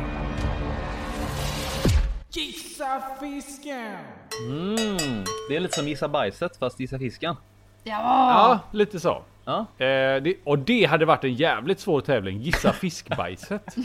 [2.30, 3.96] Gissa fisken.
[4.50, 7.36] Mm, det är lite som gissa bajset fast gissa fisken.
[7.84, 7.92] Ja!
[7.92, 9.22] Ja, lite så.
[9.44, 12.38] Ja, Eh, det, och det hade varit en jävligt svår tävling.
[12.38, 13.76] Gissa fiskbajset.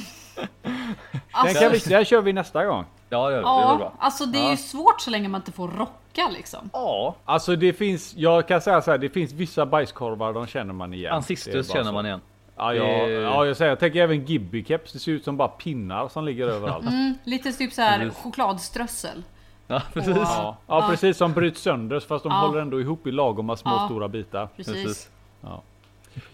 [1.34, 2.86] Den Alltså, kan vi, där kör vi nästa gång.
[3.10, 3.94] ja det, det ja, bra.
[4.00, 6.70] alltså det är ju svårt så länge man inte får rocka liksom.
[6.74, 10.74] Ja, Alltså det finns, jag kan säga så här, det finns vissa bajskorvar, de känner
[10.74, 11.24] man igen.
[11.28, 11.92] Det bara känner så.
[11.92, 12.22] man igen.
[12.58, 15.48] Ja, ja, Det- ja, jag säger, jag tänker även Gibby-keps, det ser ut som bara
[15.48, 16.86] pinnar som ligger överallt.
[16.86, 19.24] Mm, lite typ så här chokladströssel.
[19.68, 20.18] Ja, precis.
[20.18, 22.38] Ja, ja, precis som bryts sönder fast de Ja.
[22.40, 23.86] håller ändå ihop i lagom små Ja.
[23.86, 24.50] stora bitar.
[24.56, 24.74] Precis.
[24.74, 25.10] precis.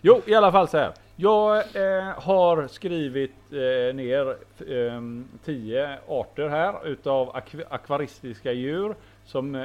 [0.01, 0.93] Jo, i alla fall så här.
[1.21, 4.27] Jag eh, har skrivit eh, ner
[4.67, 5.01] eh,
[5.45, 9.61] tio arter här utav akv- akvaristiska djur som eh,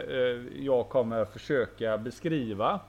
[0.65, 2.81] jag kommer försöka beskriva.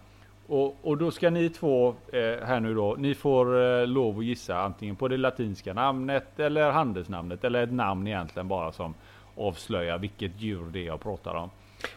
[0.47, 4.25] Och, och då ska ni två eh, här nu då, ni får eh, lov att
[4.25, 8.93] gissa antingen på det latinska namnet eller handelsnamnet eller ett namn egentligen bara som
[9.37, 11.49] avslöjar vilket djur det är jag pratar om.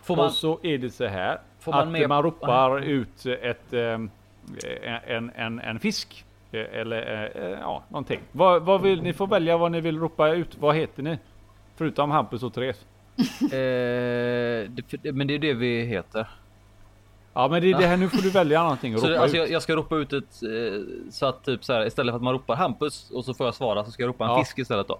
[0.02, 3.26] Får man, Och så är det så här Får man att med- man ropar ut
[3.26, 4.00] ett, eh,
[5.06, 6.24] en, en, en fisk.
[6.52, 8.20] Eh, Eller eh, ja, någonting.
[8.32, 10.56] Vad, vad vill, ni får välja vad ni vill ropa ut.
[10.58, 11.18] Vad heter ni?
[11.76, 12.86] Förutom Hampus och Therese.
[13.42, 14.70] eh,
[15.02, 16.28] det, men det är det vi heter.
[17.34, 19.22] Ja men det är det här, nu får du välja någonting och Så det, ropa
[19.22, 19.42] alltså, ut.
[19.42, 20.80] jag, jag ska ropa ut ett eh,
[21.10, 23.54] så att typ så här istället för att man ropar Hampus och så får jag
[23.54, 24.38] svara så ska jag ropa en Ja.
[24.38, 24.98] fisk istället då.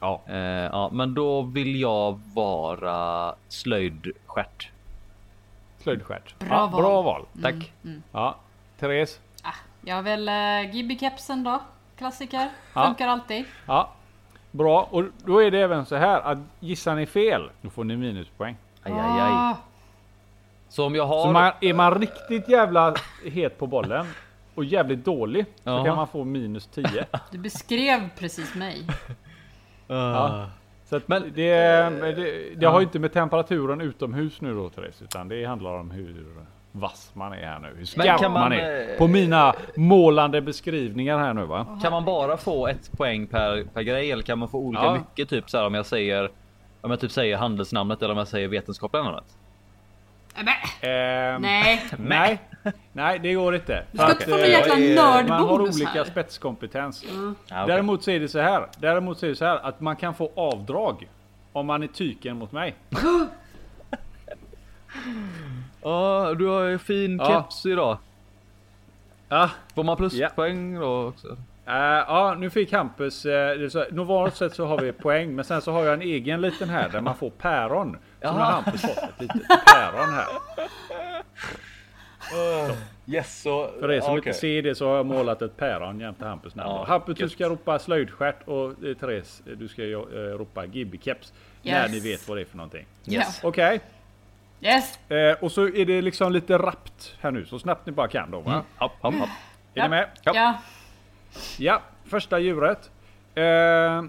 [0.00, 0.22] Ja.
[0.26, 4.70] Eh, ja, men då vill jag vara slöjdstjärt.
[5.78, 6.38] Slöjdstjärt.
[6.38, 6.82] Bra ja, val.
[6.82, 7.26] Bra val.
[7.42, 7.72] Tack.
[8.12, 8.36] Ja.
[8.78, 9.20] Therese.
[9.82, 11.60] Ah, jag har väl uh, Gibby-kepsen då.
[11.98, 12.48] Klassiker.
[12.74, 12.86] Ja.
[12.86, 13.44] Funkar alltid.
[13.66, 13.92] Ja.
[14.50, 14.88] Bra.
[14.90, 18.56] Och då är det även så här att gissar ni fel, då får ni minuspoäng.
[18.82, 19.32] Aj, aj, aj.
[19.32, 19.56] Ah,
[20.68, 21.22] Så om jag har...
[21.26, 24.06] Så man, är man riktigt jävla het på bollen
[24.54, 25.84] och jävligt dålig så Jaha.
[25.84, 26.84] kan man få minus 10.
[27.30, 28.86] du beskrev precis mig.
[29.86, 30.46] Ja.
[30.84, 31.54] Så att Men- det,
[32.16, 35.90] det, det har ju inte med temperaturen utomhus nu då Therese, utan det handlar om
[35.90, 36.26] hur
[36.72, 37.68] vass man är här nu.
[37.68, 38.90] Hur Men skarp kan man, man, är.
[38.92, 41.78] eh, På mina målande beskrivningar här nu va?
[41.82, 44.92] Kan man bara få ett poäng per, per grej eller kan man få olika Ja.
[44.94, 45.28] mycket?
[45.28, 46.30] Typ så här om jag säger
[46.80, 49.24] om jag typ säger handelsnamnet eller om jag säger vetenskapliga namnet.
[50.36, 50.54] Äh, men,
[50.90, 51.82] Ehm, nej.
[51.98, 52.38] nej.
[52.92, 53.84] Nej, det går inte.
[53.92, 56.04] Du ska inte få någon eh, jäkla är- Man har nördbonus olika här.
[56.04, 57.04] spetskompetens.
[57.04, 57.64] Ja, okej.
[57.66, 58.66] Däremot så är det så här.
[58.78, 61.08] Däremot så är det så här att man kan få avdrag
[61.52, 62.74] om man är tyken mot mig.
[65.82, 67.26] Ja, du har ju fin Ja.
[67.26, 67.98] keps idag.
[69.28, 71.26] Ja, Får man pluspoäng då också?
[71.66, 71.74] Eh,
[72.08, 73.26] ja, nu fick Hampus...
[73.26, 73.32] Uh,
[73.90, 76.88] normalt sett så har vi poäng, men sen så har jag en egen liten här
[76.88, 77.98] där man får päron.
[78.22, 78.44] Så nu har.
[78.52, 80.26] Hampus fått ett litet päron här.
[83.06, 83.70] Yes, så...
[83.80, 84.16] För er som okej.
[84.28, 86.70] inte ser det så har jag målat ett päron jämte Hampus namn.
[86.70, 89.98] Ja, Hampus, du ska ropa slöjdstjärt och eh, Therese, du ska eh,
[90.38, 91.32] ropa Gibby-keps.
[91.62, 91.92] När Yes.
[91.92, 92.86] ni vet vad det är för någonting.
[93.06, 93.40] Yes.
[93.44, 93.80] Okej,
[94.62, 95.10] Yes.
[95.10, 98.30] eh, och så är det liksom lite rappt här nu, så snabbt ni bara kan
[98.30, 98.52] då va?
[98.52, 98.64] Mm.
[98.78, 99.28] Hopp, hopp, hopp.
[99.74, 100.08] Är ni med?
[100.22, 100.32] Ja.
[100.34, 100.54] Ja.
[101.58, 102.90] Ja, första djuret.
[103.34, 104.04] Eh,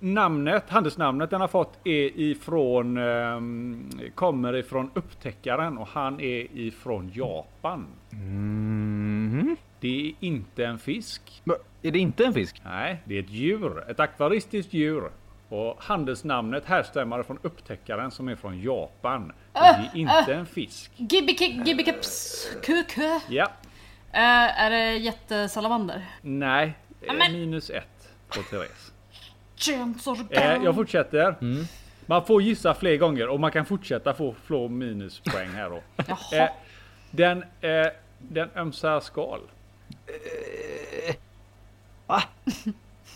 [0.00, 7.10] namnet, handelsnamnet den har fått är ifrån, ehm, kommer ifrån upptäckaren och han är ifrån
[7.14, 7.86] Japan.
[8.10, 9.56] Mhm.
[9.80, 11.40] Det är inte en fisk.
[11.44, 12.62] Men Är det inte en fisk?
[12.64, 13.90] Nej, det är ett djur.
[13.90, 15.10] Ett akvaristiskt djur.
[15.48, 19.30] Och handelsnamnet härstammar från upptäckaren som är från Japan.
[19.52, 20.90] Och det är inte en fisk.
[20.96, 22.46] Gibby- Gibby-keps.
[22.62, 23.20] Kukö.
[23.28, 23.48] Ja,
[24.14, 24.22] Uh,
[24.62, 26.06] är det jättesalamander?
[26.22, 26.74] nej.
[27.02, 27.32] eh.
[27.32, 28.92] Minus ett på Therese.
[30.30, 31.36] Eh, jag fortsätter.
[32.06, 35.82] Man får gissa fler gånger och man kan fortsätta få få minuspoäng här då.
[36.06, 36.44] Jaha.
[36.44, 36.50] Eh,
[37.10, 37.86] den, eh,
[38.18, 39.40] den ömsar skal.
[42.08, 42.22] Eh,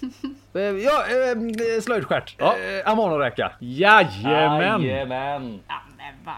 [0.85, 2.35] Ja, eh, slöjdstjärt.
[2.39, 2.57] Ja.
[2.57, 3.53] Eh, Amanoräka.
[3.59, 4.83] Jajamän!
[4.83, 5.61] Jajamän.
[5.69, 6.35] Ja men vad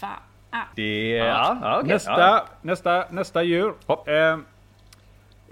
[0.00, 0.10] fan.
[0.50, 0.58] Ah.
[0.76, 1.08] Det.
[1.08, 1.88] Ja, ja, okej.
[1.88, 3.74] Nästa, nästa, nästa djur.
[4.06, 4.38] Eh,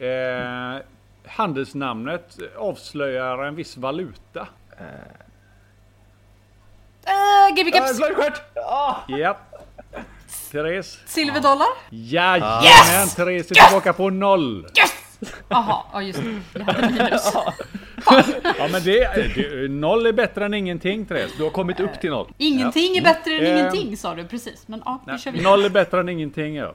[0.09, 0.79] eh,
[1.27, 4.47] handelsnamnet avslöjar en viss valuta.
[4.81, 4.87] Uh,
[7.55, 7.97] Gbg Eh, Caps.
[7.97, 8.43] Slöjdstjärt!
[9.09, 9.37] Ja.
[10.53, 10.99] Therese.
[11.07, 11.67] Silverdollar?
[11.91, 12.65] Jajamän!
[12.65, 13.15] Yes!
[13.15, 14.67] Therese är tillbaka på noll.
[14.79, 14.93] Yes!
[15.48, 16.40] Jaha, ja just det.
[16.59, 17.33] Jag hade minus.
[18.59, 21.33] Ja men det, det, noll är bättre än ingenting Therese.
[21.37, 22.33] Du har kommit upp till noll.
[22.38, 23.59] Ingenting är bättre än Eh.
[23.61, 24.68] ingenting sa du precis.
[24.68, 25.42] Men ja, nu kör vi.
[25.42, 26.74] Noll är bättre än ingenting ja.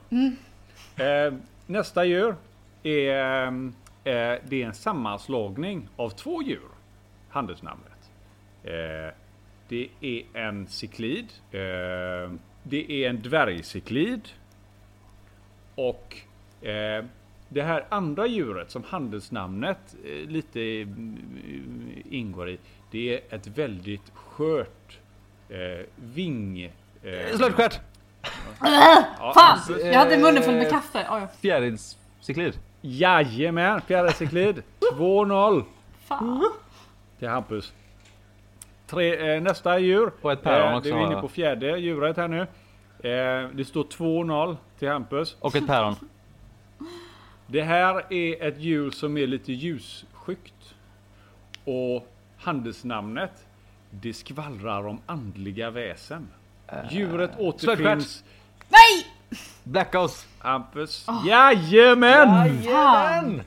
[0.97, 1.33] Eh,
[1.65, 2.35] nästa djur
[2.83, 3.51] är, eh,
[4.03, 6.61] det är en sammanslagning av två djur.
[7.29, 8.09] Handelsnamnet.
[8.63, 9.13] Eh,
[9.69, 11.27] det är en cyklid.
[11.51, 11.59] Eh,
[12.63, 14.21] det är en dvärgcyklid.
[15.75, 16.17] Och
[16.67, 17.05] eh,
[17.49, 20.87] det här andra djuret som handelsnamnet eh, lite eh,
[22.09, 22.57] ingår i.
[22.91, 24.97] Det är ett väldigt skört
[25.49, 26.63] eh, ving...
[27.03, 27.79] Eh, Slöjdstjärt!
[29.19, 29.79] ja, Fan!
[29.79, 31.07] Jag hade munnen full med kaffe.
[31.11, 32.59] Oj, Fjärilscyklid.
[32.81, 34.63] Jajamän, fjärde cyklid.
[34.93, 35.63] 2-0
[36.07, 36.51] fan.
[37.19, 37.73] till Hampus.
[38.87, 40.11] Tre, eh, nästa djur.
[40.21, 42.41] Och ett päron eh, också, Det är vi inne på fjärde djuret här nu.
[43.09, 45.37] Eh, det står 2-0 till Hampus.
[45.39, 45.95] Och ett päron.
[47.47, 50.75] Det här är ett djur som är lite ljusskyggt.
[51.63, 53.45] Och handelsnamnet,
[53.89, 56.27] det skvallrar om andliga väsen.
[56.91, 58.23] Djuret återfinns...
[58.69, 59.07] Nej!
[59.63, 60.27] Blackhouse.
[60.39, 61.05] Hampus.
[61.07, 61.21] Ah.
[61.27, 62.63] Jajamän!
[62.63, 63.41] Fan!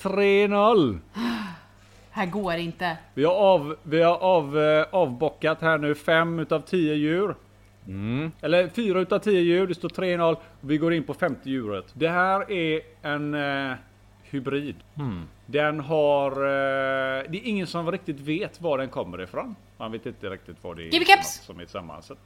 [0.00, 0.98] 3-0.
[2.10, 2.96] Här går inte.
[3.14, 7.34] Vi har, av, vi har av, eh, avbockat här nu fem utav 10 djur.
[7.88, 8.32] Mm.
[8.40, 9.66] Eller fyra utav 10 djur.
[9.66, 10.32] Det står 3-0.
[10.32, 11.84] Och vi går in på femte djuret.
[11.92, 13.34] Det här är en
[13.70, 13.76] eh,
[14.22, 14.76] hybrid.
[14.94, 15.28] Hmm.
[15.46, 16.30] Den har...
[16.32, 19.56] Eh, det är ingen som riktigt vet var den kommer ifrån.
[19.76, 21.38] Man vet inte riktigt vad det är Caps!
[21.38, 22.18] något som är sammansatt.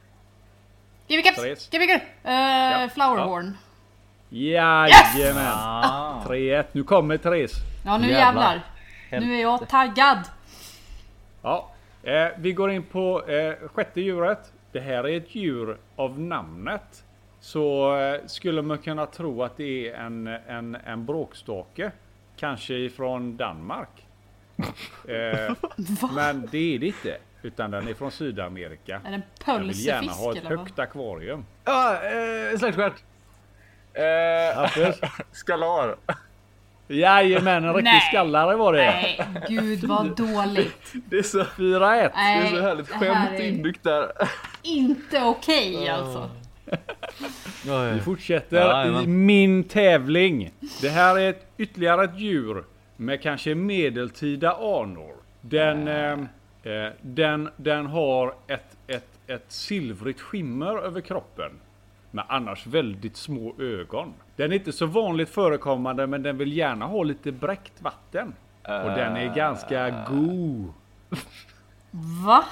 [1.07, 1.35] Gbg Caps!
[1.41, 1.69] Therese.
[1.69, 2.03] Gbg Caps!
[2.25, 3.57] Uh, Flowerhorn.
[4.29, 5.47] Jajamän!
[5.47, 6.23] Ah.
[6.27, 6.63] 3-1.
[6.71, 7.53] Nu kommer Therese.
[7.85, 8.61] Ja nu Jävlar.
[9.11, 9.27] jävlar.
[9.27, 10.17] Nu är jag taggad.
[11.41, 11.71] Ja,
[12.03, 14.51] eh, vi går in på eh, sjätte djuret.
[14.77, 17.03] Det här är ett djur av namnet.
[17.39, 21.91] Så eh, skulle man kunna tro att det är en, en, en bråkstake.
[22.35, 23.89] Kanske ifrån Danmark.
[25.07, 25.55] Eh,
[26.15, 27.17] men det är det inte.
[27.41, 29.01] Utan den är från Sydamerika.
[29.05, 31.45] Är Den vill gärna ha ett högt akvarium.
[31.65, 33.03] Ja, eh, slöjdstjärt.
[33.93, 35.95] Eh, skalar.
[36.87, 38.85] Jajamän, en riktig skallare var det.
[38.85, 40.93] Nej, gud vad dåligt.
[41.09, 41.47] Det är så, 4-1.
[41.57, 44.11] det är så härligt här skämt är inbyggt där.
[44.63, 46.29] inte okej alltså.
[47.93, 50.51] Vi fortsätter Ja, i min tävling.
[50.81, 52.63] Det här är ett, ytterligare ett djur
[52.95, 55.15] med kanske medeltida anor.
[55.41, 61.51] Den, eh, den, den har ett, ett, ett silvrigt skimmer över kroppen.
[62.11, 64.13] Men annars väldigt små ögon.
[64.37, 68.33] Den är inte så vanligt förekommande men den vill gärna ha lite bräckt vatten.
[68.61, 70.73] Och den är ganska god.
[72.23, 72.45] Va?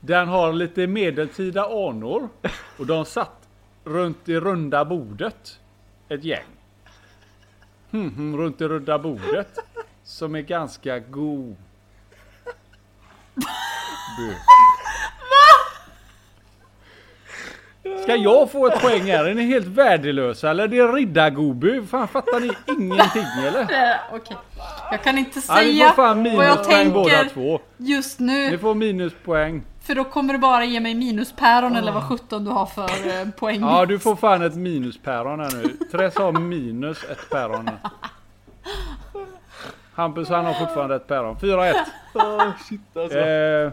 [0.00, 2.28] Den har lite medeltida anor.
[2.78, 3.48] Och de satt
[3.84, 5.60] runt det runda bordet.
[6.08, 6.44] Ett gäng.
[7.90, 9.58] Hmm, hmm, runt det runda bordet.
[10.02, 11.56] Som är ganska god.
[18.02, 19.24] Ska jag få ett poäng här?
[19.24, 20.68] Är ni helt värdelösa eller?
[20.68, 21.86] Det är riddargobu.
[21.86, 23.60] Fan fattar ni ingenting eller?
[23.92, 24.36] Eh, Okej.
[24.90, 27.60] Jag kan inte Ja, ni säga fan vad jag minuspoäng båda tänker två.
[27.76, 28.58] just Ni nu.
[28.58, 29.62] får minuspoäng.
[29.82, 33.28] För då kommer du bara ge mig minuspäron eller vad sjutton du har för eh,
[33.38, 33.60] poäng.
[33.60, 35.76] Ja, du får fan ett minuspäron här nu.
[35.92, 37.70] Therese har minus ett päron.
[39.94, 41.36] Hampus han har fortfarande ett päron.
[41.36, 41.74] 4-1.
[42.14, 43.18] Oh, shit alltså.
[43.18, 43.70] Eh,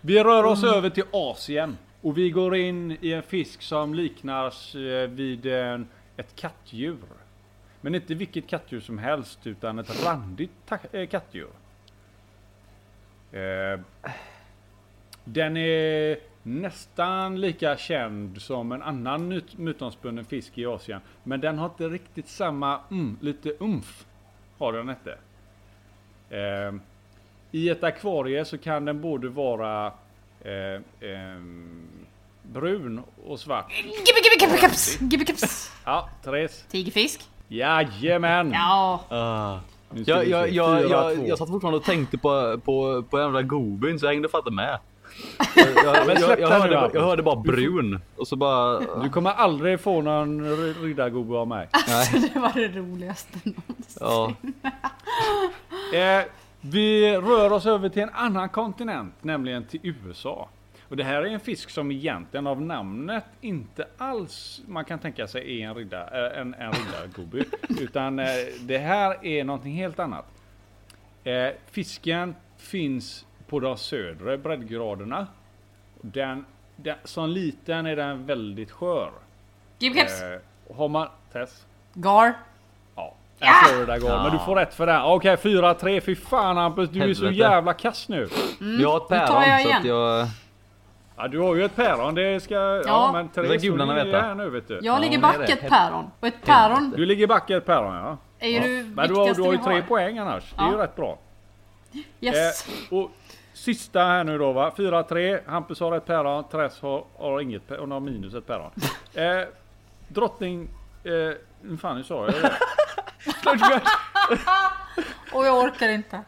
[0.00, 1.78] vi rör oss över till Asien.
[2.08, 6.98] Och vi går in i en fisk som liknas eh, vid en, ett kattdjur.
[7.80, 10.50] Men inte vilket kattdjur som helst utan ett randigt
[10.92, 11.50] eh, kattdjur.
[13.32, 13.80] Eh,
[15.24, 21.00] den är nästan lika känd som en annan mytomspunnen fisk i Asien.
[21.22, 24.06] Men den har inte riktigt samma, mm, lite umf.
[24.58, 25.18] Har den inte.
[26.30, 26.74] Eh,
[27.50, 29.92] I ett akvarie så kan den både vara
[30.44, 31.88] eh, ehm,
[32.42, 33.72] brun och svart.
[35.00, 35.70] Gibbe, kaps!
[35.84, 36.64] Ja, Therese.
[36.70, 37.28] Tigerfisk.
[37.48, 38.50] Jajamän!
[38.52, 39.04] Ja,
[40.02, 43.98] ska Jag, jag, jag, jag, jag satt fortfarande och tänkte på, på, på jävla Gobin
[43.98, 44.78] så jag hängde fatta med.
[45.56, 48.80] Jag, jag, jag, jag, hörde, jag hörde bara brun och så bara...
[49.02, 51.68] Du kommer aldrig få någon r- riddargubbe av mig.
[51.88, 54.34] Nej, det var det roligaste någonsin.
[55.92, 56.24] ja.
[56.60, 60.48] Vi rör oss över till en annan kontinent, nämligen till USA.
[60.88, 65.26] Och det här är en fisk som egentligen av namnet inte alls man kan tänka
[65.26, 67.44] sig är en, ridda, eh, en, en riddargubbe.
[67.80, 68.26] utan eh,
[68.60, 70.26] det här är någonting helt annat.
[71.24, 75.26] Eh, fisken finns på de södra breddgraderna.
[76.00, 76.44] Den,
[76.76, 79.12] den, som liten är den väldigt skör.
[79.80, 81.08] Eh, har man...
[81.32, 81.66] Tess?
[81.94, 82.34] Gar.
[83.40, 83.46] Ja.
[83.46, 83.68] Ja!
[83.68, 85.02] Florida Gar, men du får rätt för den.
[85.02, 86.00] Okej, 4-3.
[86.00, 87.34] Fy fan Hampus, du är så Helvete.
[87.50, 88.28] jävla kass nu.
[88.80, 90.26] Jag har ett päron jag så att jag...
[91.16, 92.54] Ja, du har ju ett päron, det ska...
[92.54, 93.10] Ja, Ja.
[93.12, 94.20] men Det Therese, du är veta.
[94.20, 94.78] här nu vet du.
[94.82, 95.52] Jag ligger det back det.
[95.52, 96.10] ett päron.
[96.20, 98.16] Och ett päron Du ligger back ett päron ja.
[98.38, 98.62] är ja.
[98.62, 99.80] det Men du har, du har ju tre har.
[99.82, 100.44] poäng annars.
[100.56, 100.82] Det är ju Ja.
[100.82, 101.18] rätt bra.
[102.20, 102.66] Yes.
[102.90, 103.10] Eh, och
[103.54, 104.72] sista här nu då va.
[104.76, 105.40] 4-3.
[105.46, 106.44] Hampus har ett päron.
[106.44, 107.80] Therese har, har inget päron.
[107.80, 108.70] Hon har minus ett päron.
[109.14, 109.48] Eh,
[110.08, 110.68] drottning...
[111.04, 111.12] Eh,
[111.62, 112.52] hur fan nu sa jag det?
[115.32, 116.20] Och jag orkar inte.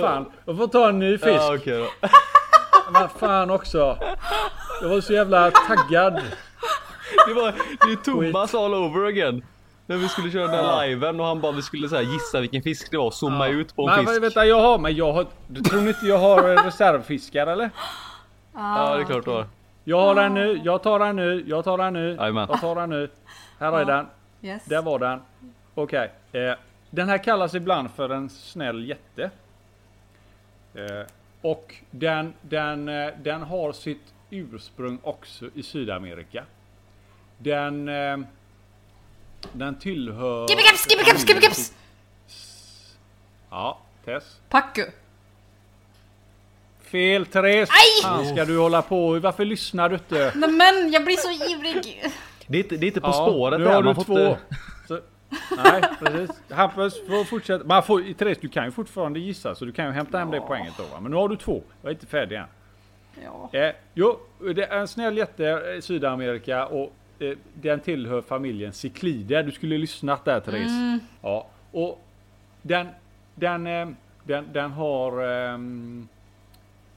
[0.00, 1.28] Fan, jag får ta en ny fisk.
[1.40, 2.08] Ja, okej då.
[2.90, 3.98] Vad fan också.
[4.82, 6.14] Jag var så jävla taggad.
[7.26, 7.52] Det var
[7.86, 9.44] det är Thomas all over again.
[9.86, 12.40] När vi skulle köra den här liven och han bara vi skulle så här gissa
[12.40, 14.22] vilken fisk det var och zooma ut på en Nej, fisk.
[14.22, 17.70] vänta, jag har, men jag har, du tror inte jag har reservfiskar eller?
[18.54, 19.46] Ja det är klart du har.
[19.84, 22.46] Jag har den nu, jag tar den nu, jag tar den nu, Jajamän.
[22.50, 23.10] jag tar den nu.
[23.60, 24.06] Här är den,
[24.42, 24.64] Yes.
[24.64, 25.20] där var den.
[25.74, 26.52] Okej, eh,
[26.90, 29.30] den här kallas ibland för en snäll jätte.
[30.74, 31.06] Eh,
[31.40, 36.44] och den, den, eh, den har sitt ursprung också i Sydamerika.
[37.38, 38.18] Den, eh,
[39.52, 40.48] den tillhör...
[40.48, 41.72] Gibbekeps, gibbekeps, gibbekeps!
[43.50, 44.40] Ja, Tess.
[44.48, 44.84] Packu.
[46.80, 47.70] Fel Therese!
[47.70, 48.02] Aj!
[48.02, 49.18] Fan ska du hålla på?
[49.18, 50.32] Varför lyssnar du inte?
[50.36, 52.10] Nej men jag blir så ivrig.
[52.46, 54.28] Det är inte, det är inte På Ja, spåret nu har Man du får två.
[54.28, 54.40] inte...
[54.88, 55.00] Så,
[55.56, 56.42] nej, precis.
[56.50, 57.64] Hampus får fortsätta.
[57.64, 60.40] Man får, Therese, du kan ju fortfarande gissa så du kan ju hämta hem det
[60.40, 60.82] poänget då.
[60.82, 61.00] Va?
[61.00, 61.62] Men nu har du två.
[61.82, 62.46] Jag är inte färdig än.
[63.24, 63.50] Ja.
[63.58, 64.18] Eh, jo,
[64.54, 65.44] det är en snäll jätte
[65.78, 69.42] i Sydamerika och eh, den tillhör familjen Ciclider.
[69.42, 70.70] Du skulle lyssnat där Therese.
[70.70, 71.00] Mm.
[71.22, 72.04] Ja, och
[72.62, 72.88] den,
[73.34, 73.88] den, eh,
[74.24, 75.22] den, den har...
[75.22, 76.08] ehm,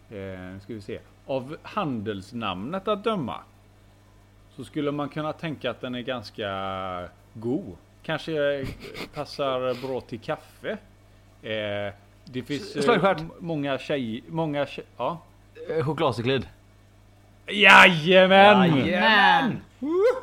[0.10, 1.00] Eh, ska vi se.
[1.26, 3.40] Av handelsnamnet att döma.
[4.56, 6.50] Så skulle man kunna tänka att den är ganska
[7.34, 7.76] god.
[8.06, 8.66] Kanske
[9.14, 10.72] passar bra till kaffe.
[11.44, 11.94] Eh,
[12.26, 13.20] det finns eh, Slagstjärt.
[13.20, 14.22] m- många tjejer...
[14.28, 15.18] Många tjej, ja.
[15.78, 16.48] Eh, Chokladcyklid.
[17.48, 18.70] Jajamän!
[18.86, 19.62] Men.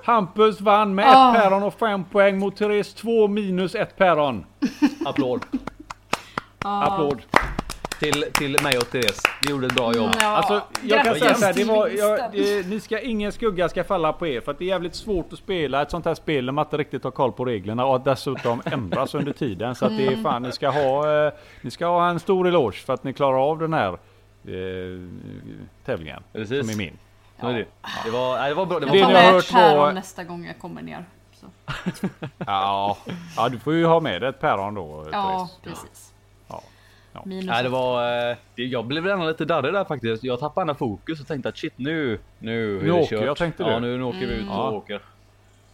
[0.04, 1.34] Hampus vann med Ah.
[1.36, 4.44] ett päron och fem poäng mot Therese två minus ett päron.
[5.06, 5.42] Applåd.
[6.58, 7.22] Applåd.
[8.02, 9.22] Till, till mig och Therese.
[9.42, 10.10] Vi gjorde ett bra jobb.
[10.20, 10.26] Ja.
[10.26, 13.84] Alltså, jag kan säga så här, det var, jag, det, ni ska, ingen skugga ska
[13.84, 16.44] falla på er för att det är jävligt svårt att spela ett sånt här spel
[16.44, 19.74] när man inte riktigt har koll på reglerna och dessutom ändras under tiden.
[19.74, 20.22] Så att det är Mm.
[20.22, 23.50] fan, ni ska ha, eh, ni ska ha en stor eloge för att ni klarar
[23.50, 25.00] av den här eh,
[25.84, 26.22] tävlingen.
[26.32, 26.60] Precis.
[26.60, 26.98] Som är min.
[27.38, 27.66] Är det.
[28.04, 28.80] Det var, nej, det var bra.
[28.80, 31.04] Det var Jag ni tar med ett päron nästa gång jag kommer ner.
[31.40, 31.46] Så.
[32.46, 32.96] Ja,
[33.36, 35.06] ja, du får ju ha med dig ett päron då.
[35.12, 35.80] Ja, Therese.
[35.82, 36.11] precis.
[37.12, 37.20] Ja.
[37.20, 37.22] Ja.
[37.24, 38.28] Minus Nej, det var...
[38.30, 40.24] eh, det- Jag blev redan lite darrig där faktiskt.
[40.24, 42.18] Jag tappade ändå fokus och tänkte att shit nu...
[42.38, 43.26] Nu, är Nu det åker kört.
[43.26, 43.80] jag, tänkte Ja, du.
[43.80, 44.68] nu, nu åker vi ut Ja.
[44.68, 45.00] och åker.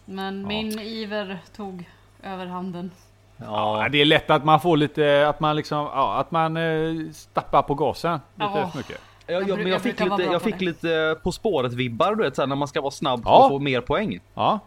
[0.04, 1.84] Men min iver tog
[2.22, 2.90] överhanden.
[3.36, 6.56] Ja, Ja, det är lätt att man får lite, att man liksom, ja, att man
[6.56, 8.68] eh, stappar på gasen lite Ja.
[8.68, 9.00] för mycket.
[9.26, 10.64] jag, jag, men jag fick lite, jag på fick det.
[10.64, 13.44] lite På spåret vibbar du vet så här, när man ska vara snabb för Ja.
[13.44, 14.20] att få mer poäng.
[14.34, 14.58] Ja.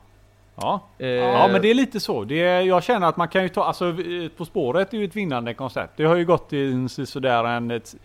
[0.56, 0.88] Ja.
[1.00, 2.24] Eh, ja, men det är lite så.
[2.24, 3.96] Det är, jag känner att man kan ju ta, alltså
[4.38, 5.94] På spåret är ju ett vinnande koncept.
[5.98, 7.96] Det har ju gått i sådär en ett,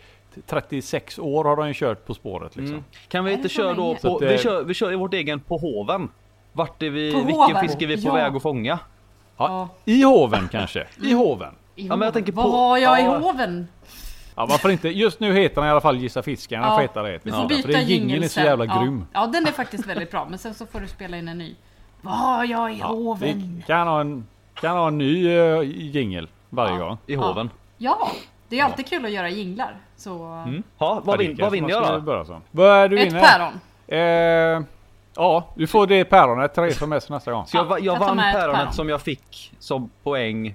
[0.46, 2.74] 36 år har de ju kört På spåret liksom.
[2.74, 2.84] Mm.
[3.08, 4.16] Kan vi inte köra då på...
[4.16, 6.08] att, eh, Vi kör, vi kör i vårt egen på hoven.
[6.52, 7.12] Vart är vi...
[7.12, 7.62] På vilken hoven?
[7.68, 8.14] fisk är vi på Ja.
[8.14, 8.78] väg att fånga?
[9.36, 9.68] Ja.
[9.84, 10.86] I hoven kanske?
[11.02, 11.54] I hoven?
[11.76, 13.16] I men jag tänker Vad på- har jag ja.
[13.16, 13.68] i hoven?
[14.36, 14.88] Ja varför inte?
[14.88, 16.60] Just nu heter den i alla fall Gissa Fisken.
[16.60, 17.20] Den Ja, får heta det.
[17.22, 18.80] Du Ja, får för byta det jingeln jingel är så jävla ja.
[18.82, 19.06] grym.
[19.12, 20.26] Ja, den är faktiskt väldigt bra.
[20.30, 21.54] Men sen så får du spela in en ny.
[22.06, 23.54] Vad har jag i Ja, hoven?
[23.56, 26.84] vi kan ha en, kan ha en ny uh, jingel varje Ja.
[26.88, 26.98] gång.
[27.06, 27.50] I hoven.
[27.78, 28.08] Ja,
[28.48, 29.76] det är alltid kul att göra jinglar.
[29.96, 30.24] Så...
[30.24, 30.62] Mm.
[30.78, 32.40] Ja, vad, vin, vad vinner jag då?
[32.50, 33.20] Vad är du Ett vinner?
[33.20, 33.52] päron.
[33.88, 34.66] Eh,
[35.16, 36.54] ja, du får det päronet.
[36.54, 37.46] Therese får med sig nästa gång.
[37.46, 38.72] Så jag, jag jag vann päronet päron.
[38.72, 40.54] som jag fick som poäng.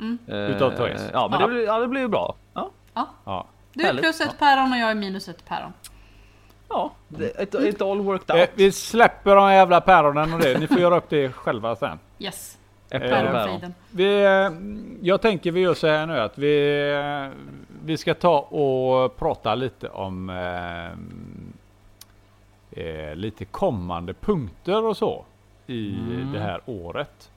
[0.00, 0.18] Mm.
[0.28, 1.10] Eh, Utav Therese.
[1.12, 1.46] Ja, men Ja.
[1.46, 2.34] Det, blir- ja, det blir ju bra.
[2.54, 2.70] Ja,
[3.24, 3.46] Ja.
[3.72, 5.72] Du är plus ett päron och jag är minus ett päron.
[6.74, 8.50] Ja det, it, it all worked Eh, out.
[8.54, 10.58] vi släpper de jävla päronen och det.
[10.58, 11.98] Ni får göra upp det själva sen.
[12.18, 12.58] Yes.
[12.90, 13.58] Eh.
[13.90, 14.50] Vi, eh,
[15.02, 17.28] jag tänker vi gör så här nu att vi, eh,
[17.84, 20.30] vi ska ta och prata lite om
[22.70, 25.24] eh, lite kommande punkter och så
[25.66, 26.32] i Mm.
[26.32, 27.30] det här året.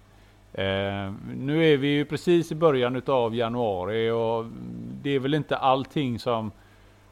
[0.54, 4.46] Eh, nu är vi ju precis i början av januari och
[5.02, 6.52] det är väl inte allting som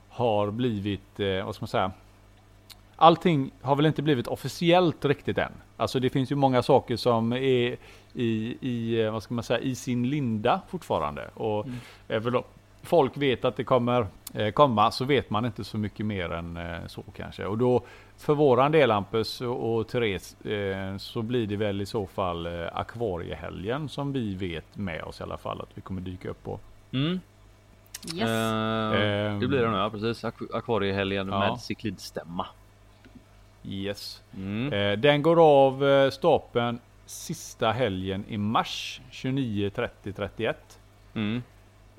[0.10, 1.92] har blivit, eh, vad ska man säga,
[2.96, 5.52] allting har väl inte blivit officiellt riktigt än.
[5.78, 7.78] Alltså det finns ju många saker som är
[8.14, 11.30] i, i eh, vad ska man säga, i sin linda fortfarande.
[11.34, 11.66] Och
[12.08, 12.44] även om
[12.84, 16.58] folk vet att det kommer eh, komma så vet man inte så mycket mer än
[16.58, 17.46] eh, så kanske.
[17.46, 17.82] Och då
[18.18, 20.36] för våran del Hampus och, Therese
[20.98, 25.24] så blir det väl i så fall eh, akvariehelgen som vi vet med oss i
[25.24, 26.60] alla fall att vi kommer dyka upp på.
[26.92, 27.20] Mm.
[28.16, 28.30] Yes.
[28.30, 29.40] Ehm.
[29.40, 30.24] det blir det nu, ja precis.
[30.24, 31.40] Ak- Akvariehelgen Ja.
[31.40, 32.46] med cyklidstämma.
[33.70, 34.24] Yes.
[34.38, 34.74] Mm.
[34.74, 40.80] Eh, den går av eh, stapeln sista helgen i mars 29, 30, 31.
[41.14, 41.44] Mm.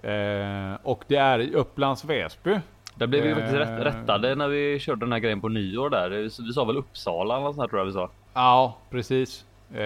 [0.03, 2.61] Eh, och det är i Upplands Väsby.
[2.95, 3.59] Där blev vi faktiskt Eh.
[3.59, 6.11] rätt, rättade när vi körde den här grejen på nyår där.
[6.47, 8.11] Vi sa väl Uppsala eller sånt här tror jag vi sa.
[8.35, 9.45] Ja, precis.
[9.75, 9.79] Eh,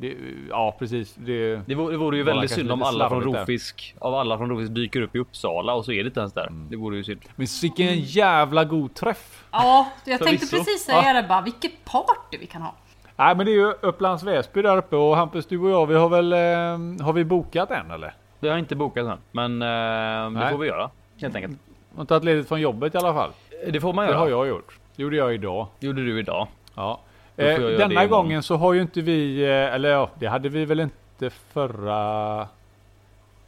[0.00, 0.14] det,
[0.50, 1.14] ja, precis.
[1.14, 3.40] Det, Det vore, det vore ju väldigt synd om alla från slarvigt där.
[3.42, 6.32] Rofisk av alla från Rofisk dyker upp i Uppsala och så är det inte ens
[6.32, 6.46] där.
[6.46, 6.66] Mm.
[6.70, 7.20] Det vore ju synd.
[7.36, 9.44] men vilken jävla god träff!
[9.52, 11.40] Ja, jag tänkte precis säga det bara.
[11.40, 12.74] Vilket party vi kan ha.
[13.16, 15.94] Nej, men det är ju Upplands Väsby där uppe och Hampus, du och jag, vi
[15.94, 18.14] har väl eh, har vi bokat än eller?
[18.40, 20.52] Det har inte bokat än, men eh, det Nej.
[20.52, 21.58] får vi göra helt enkelt.
[21.96, 23.30] Har tagit ledigt från jobbet i alla fall.
[23.68, 24.20] Det får man Det göra.
[24.20, 24.78] har jag gjort.
[24.96, 25.66] Det gjorde jag idag.
[25.80, 26.48] Gjorde du idag?
[26.74, 27.00] Ja.
[27.38, 30.80] Eh, denna gången så har ju inte vi, eh, eller ja, det hade vi väl
[30.80, 32.48] inte förra...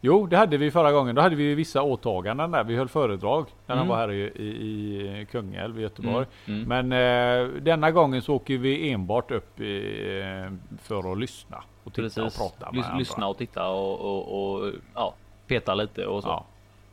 [0.03, 1.15] Jo, det hade vi förra gången.
[1.15, 2.65] Då hade vi ju vissa åtaganden där.
[2.65, 3.89] Vi höll föredrag när han Mm.
[3.89, 6.27] var här i, i, i Kungälv i Göteborg.
[6.47, 6.65] Mm.
[6.67, 6.89] Mm.
[6.89, 11.93] Men eh, denna gången så åker vi enbart upp i, eh, för att lyssna och
[11.93, 12.41] titta Precis.
[12.41, 15.15] och prata med Lys- lyssna och titta och, och, och ja,
[15.47, 16.29] peta lite och så.
[16.29, 16.45] Ja.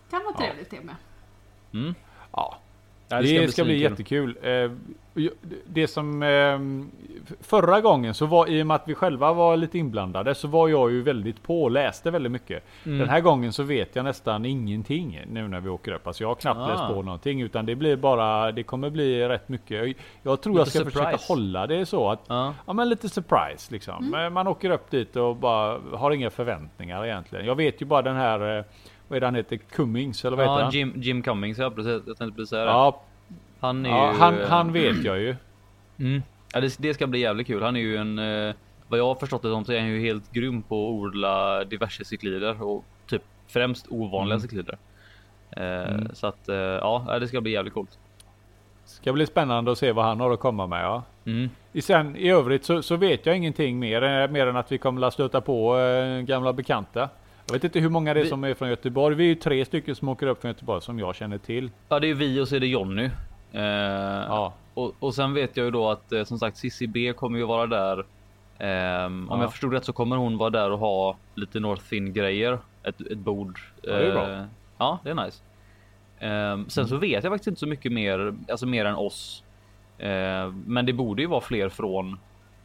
[0.09, 0.95] Kan vara trevligt det med.
[1.73, 1.95] Mm.
[2.31, 2.55] ja.
[3.09, 3.81] Ja, Det, ska bli, svinkul.
[3.81, 4.37] jättekul.
[4.41, 4.71] Eh,
[5.65, 6.59] det som eh,
[7.41, 10.67] förra gången så var i och med att vi själva var lite inblandade så var
[10.67, 12.63] jag ju väldigt på och läste väldigt mycket.
[12.85, 12.97] Mm.
[12.99, 16.07] Den här gången så vet jag nästan ingenting nu när vi åker upp.
[16.07, 16.67] Alltså jag har knappt Ah.
[16.67, 19.77] läst på någonting utan det blir bara, det kommer bli rätt mycket.
[19.77, 19.93] Jag,
[20.23, 20.99] jag tror jag Lite ska surprise.
[21.17, 22.53] försöka hålla det så att, Ja.
[22.65, 24.09] ja men lite surprise liksom.
[24.09, 27.45] Men Man åker upp dit och bara har inga förväntningar egentligen.
[27.45, 28.63] Jag vet ju bara den här, eh,
[29.07, 30.71] vad är det han heter, Cummings eller vad heter Ja, han?
[30.71, 32.01] Jim, Jim Cummings, ja precis.
[32.07, 32.71] Jag tänkte precis säga det.
[32.71, 33.01] Ja,
[33.59, 34.17] Han är ja ju...
[34.19, 35.35] han, eh, han vet jag ju.
[35.99, 36.23] Mm.
[36.53, 37.63] Ja, det, det ska bli jävligt kul.
[37.63, 38.19] Han är ju en...
[38.19, 38.55] Eh,
[38.87, 41.63] vad jag har förstått det som så är han ju helt grym på att odla
[41.63, 44.41] diverse cyklider och typ främst ovanliga Mm.
[44.41, 44.77] cyklider.
[45.51, 46.07] Eh, Mm.
[46.13, 46.39] Så att
[46.81, 47.97] ja, det ska bli jävligt coolt.
[48.85, 50.83] Ska bli spännande att se vad han har att komma med.
[50.83, 51.03] Ja.
[51.25, 51.49] Mm.
[51.73, 55.07] I, sen, I övrigt så, så vet jag ingenting mer, mer än att vi kommer
[55.07, 57.09] att stöta på eh, gamla bekanta.
[57.47, 59.15] Jag vet inte hur många det är Vi- som är från Göteborg.
[59.15, 61.71] Vi är ju tre stycken som åker upp från Göteborg som jag känner till.
[61.89, 63.09] Ja, det är vi och så är det Jonny.
[63.51, 64.53] Eh, Ja.
[64.73, 67.45] och, och sen vet jag ju då att eh, som sagt Cissi B kommer ju
[67.45, 68.05] vara där.
[68.57, 69.43] Ehm, Om Ja.
[69.43, 72.59] jag förstod rätt så kommer hon vara där och ha lite Northin grejer.
[72.83, 73.59] Ett, ett bord.
[73.81, 74.31] Ja, det är bra.
[74.31, 74.43] Eh,
[74.77, 75.43] Ja, det är nice.
[76.19, 79.43] Ehm, sen så vet jag faktiskt inte så mycket mer, alltså mer än oss.
[79.99, 82.19] Ehm, men det borde ju vara fler från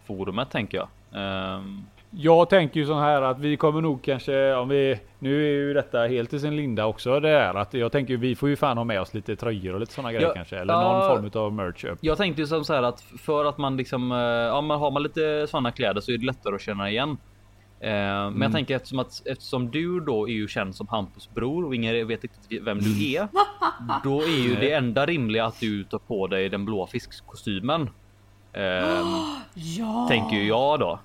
[0.04, 0.88] forumet tänker jag.
[1.22, 5.50] Ehm, Jag tänker ju så här att vi kommer nog kanske, om vi, nu är
[5.50, 8.56] ju detta helt i sin linda också det är att jag tänker vi får ju
[8.56, 10.58] fan ha med oss lite tröjor och lite sådana grejer Ja, kanske.
[10.58, 10.82] Eller ja.
[11.08, 11.98] någon form av merch upp.
[12.00, 14.90] Jag tänkte ju som så här att för att man liksom, eh, ja men har
[14.90, 17.10] man lite sådana kläder så är det lättare att känna igen.
[17.80, 18.42] Eh, Men Mm.
[18.42, 22.08] jag tänker eftersom att eftersom du då är ju känd som Hampus bror och ingen
[22.08, 23.28] vet riktigt vem du är.
[24.04, 27.90] Då är ju det enda rimliga att du tar på dig den blåa fiskkostymen.
[28.52, 28.62] Eh,
[29.54, 30.06] Ja!
[30.08, 30.98] tänker ju jag då.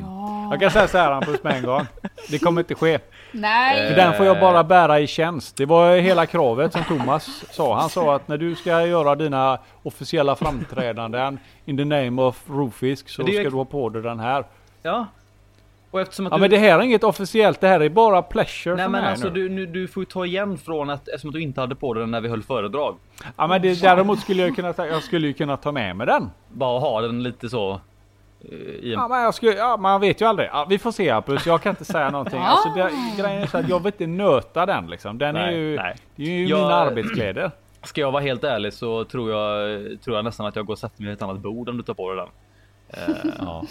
[0.00, 0.48] Ja!
[0.50, 1.86] Jag kan säga så här Hampus med en gång.
[2.30, 2.98] Det kommer inte ske.
[3.32, 3.88] Nej!
[3.88, 5.56] För den får jag bara bära i tjänst.
[5.56, 7.80] Det var hela kravet som Thomas sa.
[7.80, 13.08] Han sa att när du ska göra dina officiella framträdanden in the name of Rofisk
[13.08, 14.44] så ska du ha på dig den här.
[14.82, 15.06] Ja.
[15.90, 16.40] Och eftersom att Ja du...
[16.40, 17.60] men det här är inget officiellt.
[17.60, 19.32] Det här är bara pleasure Nej för men mig alltså nu.
[19.34, 21.94] du, nu, du får ju ta igen från att eftersom att du inte hade på
[21.94, 22.96] dig den när vi höll föredrag.
[23.36, 26.06] Ja men det, däremot skulle jag kunna ta, jag skulle ju kunna ta med mig
[26.06, 26.30] den.
[26.48, 27.80] Bara ha den lite så.
[28.44, 29.00] Eh, I en...
[29.00, 30.48] Ja, men jag skulle, ja, man vet ju aldrig.
[30.52, 32.40] Ja, vi får se Hampus, jag kan inte säga någonting.
[32.40, 32.90] Alltså, det,
[33.22, 35.18] grejen är så att jag vill inte nöta den liksom.
[35.18, 35.96] Den är Nej, ju, nej.
[36.16, 37.50] det är ju Jag- mina arbetskläder.
[37.82, 40.78] Ska jag vara helt ärlig så tror jag, tror jag nästan att jag går och
[40.78, 42.28] sätter mig vid ett annat bord om du tar på dig den.
[43.08, 43.62] Eh, Ja.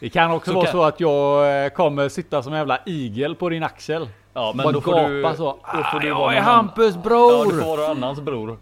[0.00, 2.78] Det kan också Så vara kan- så att jag eh, kommer sitta som en jävla
[2.86, 4.08] igel på din axel.
[4.34, 5.36] ja, men Bara då får gapa du...
[5.36, 5.44] så.
[5.74, 7.52] Då får Ah, du jag vara är Hampus Ja, bror!
[7.52, 8.58] du får vara annans bror.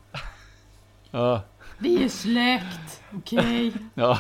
[1.11, 1.41] Ja,
[1.79, 3.03] Vi är släkt!
[3.17, 3.73] Okej?
[3.95, 4.19] ja.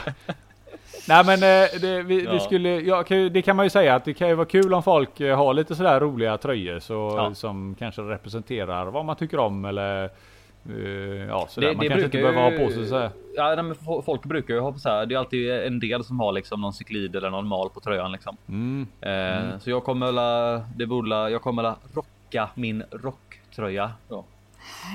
[1.11, 2.32] Nej men eh, det, vi, Ja.
[2.32, 4.82] vi skulle, ja, det kan man ju säga att det kan ju vara kul om
[4.82, 7.34] folk eh, har lite sådär roliga tröjor så, Ja.
[7.34, 11.68] som kanske representerar vad man tycker om eller eh, ja sådär.
[11.68, 13.11] Det- man det kanske inte behöver ha ju- på sig så här.
[13.36, 15.06] Ja, men fo- folk brukar ju ha så här.
[15.06, 18.12] Det är alltid en del som har liksom någon cyklid eller någon mal på tröjan
[18.12, 18.36] liksom.
[18.48, 18.86] Mm.
[19.00, 23.90] Eh, Så jag kommer la, det borde jag kommer la rocka min rocktröja.
[24.08, 24.24] då,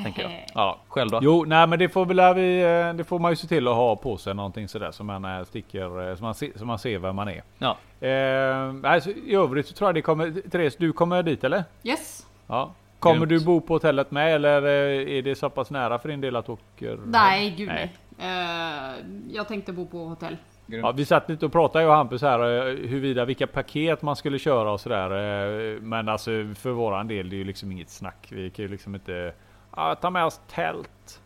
[0.03, 0.45] tänker jag.
[0.53, 0.77] Ja.
[0.87, 1.19] Själv då?
[1.21, 3.75] Jo, nej men det får väl vi, eh, det får man ju se till att
[3.75, 6.79] ha på sig någonting sådär som man eh, sticker, eh, så man, se, så man
[6.79, 7.43] ser vem man är.
[7.57, 7.77] Ja.
[8.07, 11.63] Eh, nej, så I övrigt så tror jag det kommer, Therese du kommer dit eller?
[11.83, 12.27] Yes.
[12.47, 12.71] Ja.
[12.99, 13.29] Kommer Grymt.
[13.29, 16.45] du bo på hotellet med eller är det så pass nära för din del att
[16.45, 16.99] du åker?
[17.05, 17.91] Nej, gud nej.
[18.19, 18.95] Eh,
[19.31, 20.37] jag tänkte bo på hotell.
[20.67, 22.39] Ja, vi satt lite och pratade jag och Hampus här
[22.87, 25.79] huruvida vilka paket man skulle köra och sådär.
[25.79, 28.27] Men alltså för våran del det är ju liksom inget snack.
[28.29, 29.33] Vi kan ju liksom inte
[29.75, 31.21] ja, ta med oss tält.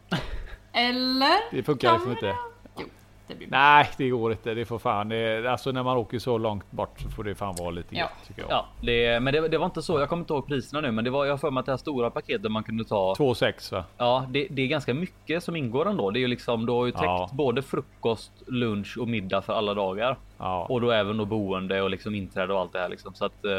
[0.73, 1.51] Eller?
[1.55, 2.25] Det funkar liksom inte.
[2.25, 2.35] det?
[2.77, 2.85] Jo,
[3.27, 3.57] det blir bra.
[3.59, 4.53] Nej, det går inte.
[4.53, 5.09] Det får fan.
[5.09, 8.01] Det, alltså när man åker så långt bort så får det fan vara lite Ja.
[8.01, 8.51] gött tycker jag.
[8.51, 9.99] Ja, det, men det, det var inte så.
[9.99, 11.77] Jag kommer inte ihåg priserna nu, men det var jag för mig att det här
[11.77, 13.13] stora paketet man kunde ta.
[13.13, 13.83] 2,6 va?
[13.97, 16.11] Ja, det, det är ganska mycket som ingår ändå.
[16.11, 17.29] Det är ju liksom, du har ju täckt Ja.
[17.33, 20.17] både frukost, lunch och middag för alla dagar.
[20.37, 20.65] Ja.
[20.69, 23.13] Och då även då boende och liksom inträde och allt det här liksom.
[23.13, 23.51] Så att eh,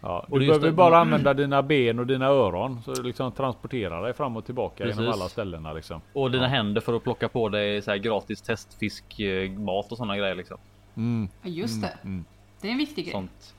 [0.00, 0.26] ja.
[0.30, 2.80] och Du behöver det- bara använda dina ben och dina öron.
[2.84, 5.14] Så du liksom transportera dig fram och tillbaka genom Precis.
[5.20, 6.00] alla ställena liksom.
[6.12, 9.96] och dina händer för att plocka på dig så här gratis testfisk, eh, mat och
[9.98, 10.56] sådana grejer liksom.
[10.96, 11.28] Mm.
[11.42, 11.92] Ja, Just det.
[12.04, 12.24] mm.
[12.60, 13.12] Det är en viktig grej.
[13.12, 13.54] Sånt.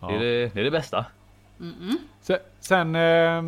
[0.00, 1.04] Det, är det, det är det bästa.
[1.60, 1.96] Mm-mm.
[2.20, 3.42] Sen, sen eh,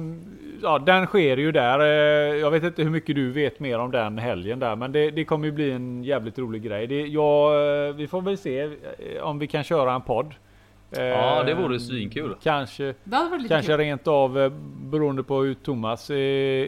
[0.62, 1.80] ja den sker ju där.
[1.80, 5.10] Eh, jag vet inte hur mycket du vet mer om den helgen där, men det,
[5.10, 6.86] det kommer ju bli en jävligt rolig grej.
[6.86, 8.70] Det, ja, eh, vi får väl se
[9.22, 10.34] om vi kan köra en podd.
[10.96, 12.36] Eh, Ja, det vore svinkul.
[12.42, 12.94] Kanske,
[13.48, 13.76] kanske kul.
[13.76, 16.16] rent av eh, beroende på hur Thomas är,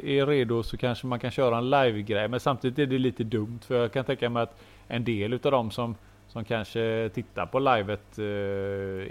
[0.07, 2.29] är redo så kanske man kan köra en live-grej.
[2.29, 5.53] Men samtidigt är det lite dumt för jag kan tänka mig att en del utav
[5.53, 5.95] dem som
[6.29, 8.25] som kanske tittar på livet eh,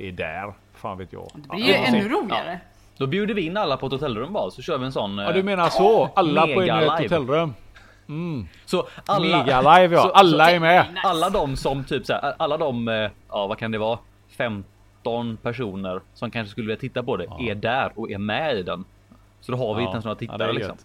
[0.08, 0.54] är där.
[0.74, 1.28] Fan vet jag.
[1.36, 1.86] Det blir ju se.
[1.86, 2.60] ännu roligare.
[2.98, 5.20] Då bjuder vi in alla på ett hotellrum bara så kör vi en sån.
[5.20, 6.10] eh, Ja du menar så?
[6.16, 7.54] Alla på ett hotellrum?
[8.10, 8.48] Mm.
[8.66, 10.86] Så alla, Mega live ja, Så- alla så- är med.
[11.04, 14.00] Alla de som typ så här, alla de, eh, ja vad kan det vara?
[15.04, 18.64] 15 personer som kanske skulle vilja titta på det är där och är med i
[18.64, 18.86] den.
[19.42, 20.78] Så då har vi inte ens några Ja, tittare är liksom.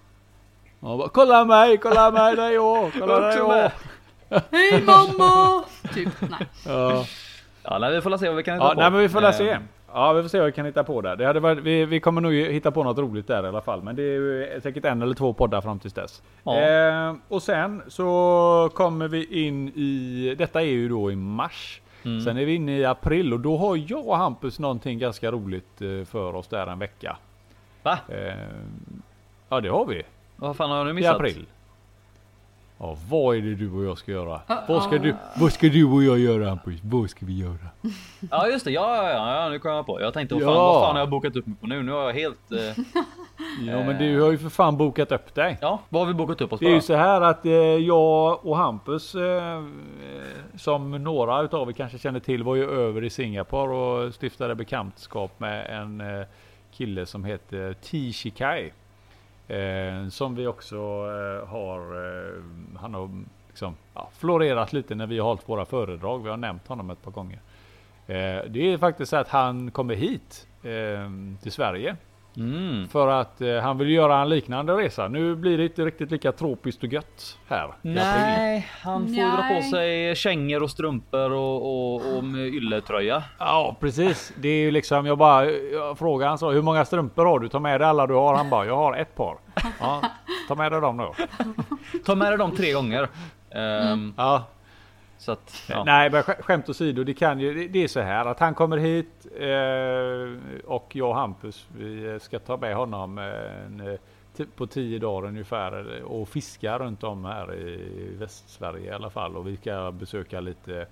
[0.80, 3.48] Ja, bara, kolla mig, kolla mig, det är jag, kolla det är jag.
[3.48, 3.72] med.
[4.50, 5.64] Hej mamma!
[5.94, 6.46] typ, nej.
[6.66, 7.04] Ja,
[7.62, 8.80] Ja, nej, vi får la se vad vi kan hitta ja på.
[8.80, 9.50] nej men vi får se.
[9.50, 9.58] Eh,
[9.92, 11.16] Ja vi får se vad vi kan hitta på där.
[11.16, 13.82] Det hade varit, vi, vi kommer nog hitta på något roligt där i alla fall.
[13.82, 16.22] Men det är ju säkert en eller två poddar fram tills dess.
[16.44, 16.60] Ja.
[16.60, 21.80] Eh, och sen så kommer vi in i, detta är ju då i mars.
[22.08, 22.20] Mm.
[22.20, 25.82] Sen är vi inne i april och då har jag och Hampus någonting ganska roligt
[25.82, 27.16] eh, för oss där en vecka.
[27.82, 27.98] Va?
[28.08, 28.34] Eh,
[29.48, 30.02] ja det har vi.
[30.36, 31.14] Vad fan har du I missat?
[31.16, 31.46] april.
[32.80, 34.40] Ja, vad är det du och jag ska göra?
[34.46, 34.60] Uh-oh.
[34.68, 36.80] Vad ska du, vad ska du och jag göra Hampus?
[36.82, 37.68] Vad ska vi göra?
[38.30, 40.00] Ja just det, ja, ja, ja, nu kom jag på.
[40.00, 40.46] Jag tänkte vad Ja.
[40.46, 41.82] fan, vad fan har jag bokat upp mig på nu?
[41.82, 42.52] Nu har jag helt...
[42.52, 42.58] Eh,
[43.66, 45.58] Ja men du har ju för fan bokat upp dig.
[45.60, 48.46] ja, vad har vi bokat upp oss Det är ju så här att eh, jag
[48.46, 49.22] och Hampus eh,
[49.56, 49.62] eh,
[50.56, 55.40] som några utav er kanske känner till var ju över i Singapore och stiftade bekantskap
[55.40, 56.26] med en eh,
[56.72, 58.72] kille som heter T Shikai.
[59.48, 62.42] Eh, som vi också eh, har, eh,
[62.80, 63.10] han har
[63.48, 66.22] liksom ja, florerat lite när vi har hållit våra föredrag.
[66.22, 67.40] Vi har nämnt honom ett par gånger.
[68.06, 71.10] Eh, det är faktiskt så att han kommer hit eh,
[71.42, 71.96] till Sverige
[72.38, 72.88] Mm.
[72.88, 75.08] för att eh, han vill göra en liknande resa.
[75.08, 77.74] Nu blir det inte riktigt lika tropiskt och gött här.
[77.82, 81.56] Nej, han får dra på sig kängor och strumpor och,
[81.94, 83.22] och, och med ylletröja.
[83.38, 84.32] Ja precis.
[84.36, 87.48] Det är ju liksom jag bara jag frågade han så hur många strumpor har du?
[87.48, 88.34] Ta med dig alla du har.
[88.34, 89.36] Han bara jag har ett par.
[89.80, 90.02] Ja,
[90.48, 91.14] ta med dig dem då.
[92.06, 93.08] Ta med dig dem tre gånger.
[93.54, 94.44] Ehm, Ja,
[95.18, 95.84] Så att, ja.
[95.84, 97.04] Nej men sk- skämt åsido.
[97.04, 97.68] Det kan ju.
[97.68, 102.18] det- är så här att han kommer hit eh, och jag och Hampus vi eh,
[102.18, 103.24] ska ta med honom eh,
[103.66, 103.80] en,
[104.38, 109.36] eh, på tio dagar ungefär och fiska runt om här i Västsverige i alla fall
[109.36, 110.86] och vi ska besöka lite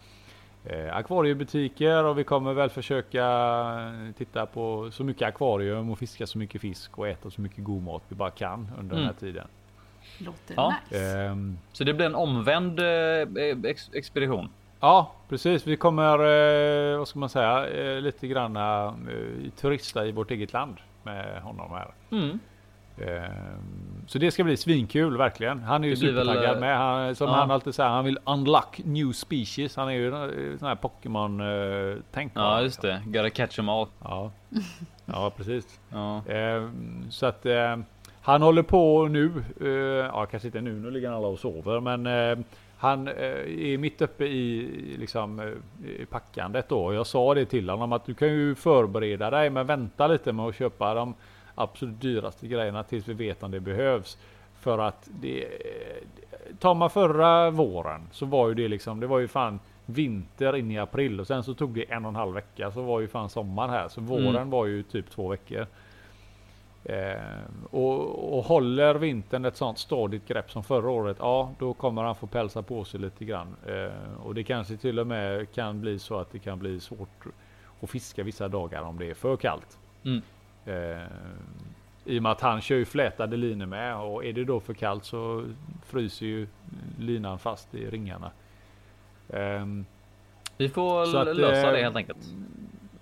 [0.64, 3.24] eh, akvariebutiker och vi kommer väl försöka
[4.18, 7.82] titta på så mycket akvarium och fiska så mycket fisk och äta så mycket god
[7.82, 9.20] mat vi bara kan under den här Mm.
[9.20, 9.46] tiden.
[10.18, 10.74] Låter Ja.
[10.90, 11.18] nice.
[11.20, 14.48] Ehm, Så det blir en omvänd eh, ex expedition.
[14.80, 15.66] Ja, precis.
[15.66, 16.18] Vi kommer,
[16.92, 21.42] eh, vad ska man säga, eh, lite granna eh, turista i vårt eget land med
[21.42, 21.88] honom här.
[22.10, 22.38] Mm.
[22.98, 23.30] Eh,
[24.06, 25.62] så det ska bli svinkul verkligen.
[25.62, 26.78] Han är ju blir väl, supertaggad eh, med.
[26.78, 27.34] Han, som ja.
[27.34, 29.76] han alltid säger, han vill unlock new species.
[29.76, 31.42] Han är ju eh, sån här Pokémon
[32.12, 32.32] tänk.
[32.34, 33.86] Ja just det, gotta catch them all.
[34.04, 34.30] Ja,
[35.06, 35.80] ja precis.
[35.92, 36.26] Ja.
[36.26, 36.68] Eh,
[37.10, 37.46] så att
[38.26, 39.32] han håller på nu.
[39.60, 39.68] Eh,
[40.12, 40.72] ja, kanske inte nu.
[40.72, 42.44] Nu ligger alla och sover, men eh,
[42.78, 43.14] han eh,
[43.72, 45.46] är mitt uppe i, liksom, eh,
[46.02, 46.94] i packandet då.
[46.94, 50.46] Jag sa det till honom att du kan ju förbereda dig men vänta lite med
[50.46, 51.14] att köpa de
[51.54, 54.18] absolut dyraste grejerna tills vi vet om det behövs.
[54.60, 55.46] För att det,
[56.58, 60.70] tar man förra våren så var ju det liksom, det var ju fan vinter in
[60.70, 63.08] i april och sen så tog det en och en halv vecka så var ju
[63.08, 63.88] fan sommar här.
[63.88, 64.50] Så våren Mm.
[64.50, 65.66] var ju typ två veckor.
[66.88, 67.20] Eh,
[67.70, 72.14] och, och håller vintern ett sånt stadigt grepp som förra året, ja då kommer han
[72.14, 73.56] få pälsa på sig lite grann.
[73.66, 77.26] Eh, och det kanske till och med kan bli så att det kan bli svårt
[77.80, 79.78] att fiska vissa dagar om det är för kallt.
[80.04, 80.22] Mm.
[80.64, 81.06] Eh,
[82.04, 84.74] I och med att han kör ju flätade linor med och är det då för
[84.74, 85.44] kallt så
[85.86, 86.46] fryser ju
[86.98, 88.30] linan fast i ringarna.
[89.32, 89.86] Ehm,
[90.56, 92.34] Vi får att, lösa det helt enkelt.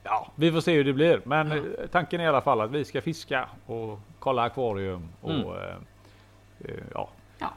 [0.07, 1.21] Ja, vi får se hur det blir.
[1.25, 5.31] Men eh, tanken är i alla fall att vi ska fiska och kolla akvarium och
[5.31, 5.47] Mm.
[5.49, 5.75] eh,
[6.61, 7.51] eh, ja, Ja.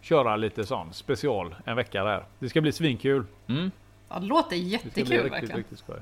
[0.00, 2.24] köra lite sån special en vecka där.
[2.38, 3.24] Det ska bli svinkul.
[3.48, 3.70] Mm.
[4.08, 5.56] Ja, det låter Det jättekul riktigt, verkligen.
[5.56, 5.96] riktigt skoj.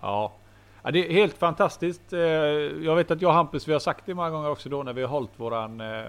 [0.00, 0.32] Ja.
[0.82, 2.12] ja, det är helt fantastiskt.
[2.12, 4.82] Eh, Jag vet att jag och Hampus, vi har sagt det många gånger också då
[4.82, 6.04] när vi har hållit våran eh,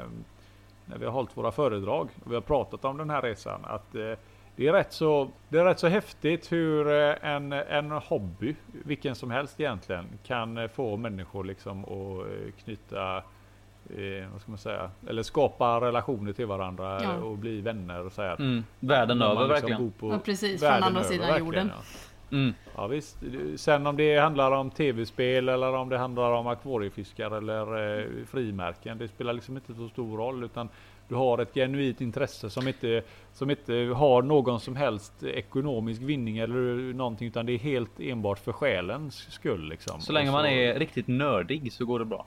[0.86, 3.95] när vi har hållit våra föredrag och vi har pratat om den här resan att
[3.95, 4.12] eh,
[4.58, 8.55] det är rätt så, det är rätt så häftigt hur eh, en, en hobby,
[8.86, 14.51] vilken som helst egentligen, kan eh, få människor liksom att eh, knyta eh, vad ska
[14.51, 17.16] man säga, eller skapa relationer till varandra Ja.
[17.18, 18.36] och bli vänner och så här.
[18.39, 18.64] Mm.
[18.80, 19.82] Världen över liksom verkligen.
[19.82, 21.72] bor på Ja, precis, från andra över, sidan verkligen, jorden.
[21.76, 21.84] Ja.
[22.32, 22.53] Mm.
[22.76, 23.18] Ja visst.
[23.55, 28.97] Sen om det handlar om tv-spel eller om det handlar om akvariefiskar eller eh, frimärken.
[28.97, 30.70] Det spelar liksom inte så stor roll utan
[31.08, 33.03] du har ett genuint intresse som inte,
[33.34, 38.39] som inte har någon som helst ekonomisk vinning eller någonting utan det är helt enbart
[38.39, 39.70] för själens skull.
[39.70, 40.01] Liksom.
[40.01, 42.26] Så länge Och man är riktigt nördig så går det bra.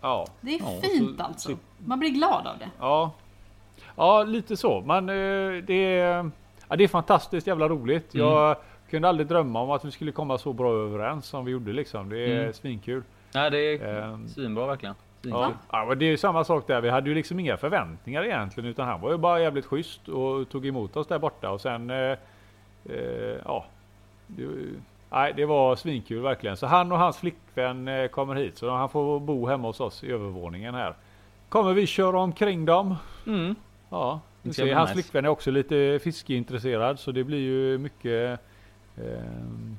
[0.00, 1.48] Ja, Det är Ja, fint så- alltså.
[1.50, 2.70] så- Man blir glad av det.
[2.78, 3.12] ja,
[3.96, 4.80] ja lite så.
[4.80, 6.30] Men eh, det, är,
[6.68, 8.14] ja, det är fantastiskt jävla roligt.
[8.14, 8.26] Mm.
[8.26, 8.56] Jag
[8.90, 12.08] kunde aldrig drömma om att vi skulle komma så bra överens som vi gjorde liksom.
[12.08, 12.52] Det är Mm.
[12.52, 13.02] svinkul.
[13.34, 14.94] Nej, det är Ehm, svinbra verkligen.
[15.30, 16.80] Ja, ja men det är ju samma sak där.
[16.80, 20.48] Vi hade ju liksom inga förväntningar egentligen utan han var ju bara jävligt schysst och
[20.48, 22.16] tog emot oss där borta och sen eh,
[22.84, 23.64] eh, ja.
[24.26, 24.48] Det,
[25.10, 26.56] nej, det var svinkul verkligen.
[26.56, 30.04] Så han och hans flickvän eh, kommer hit så han får bo hemma hos oss
[30.04, 30.94] i övervåningen här.
[31.48, 32.96] Kommer vi köra omkring dem?
[33.26, 33.54] Mm.
[33.90, 34.92] Ja, hans nice.
[34.92, 38.40] flickvän är också lite fiskeintresserad så det blir ju mycket
[38.96, 39.78] ehm,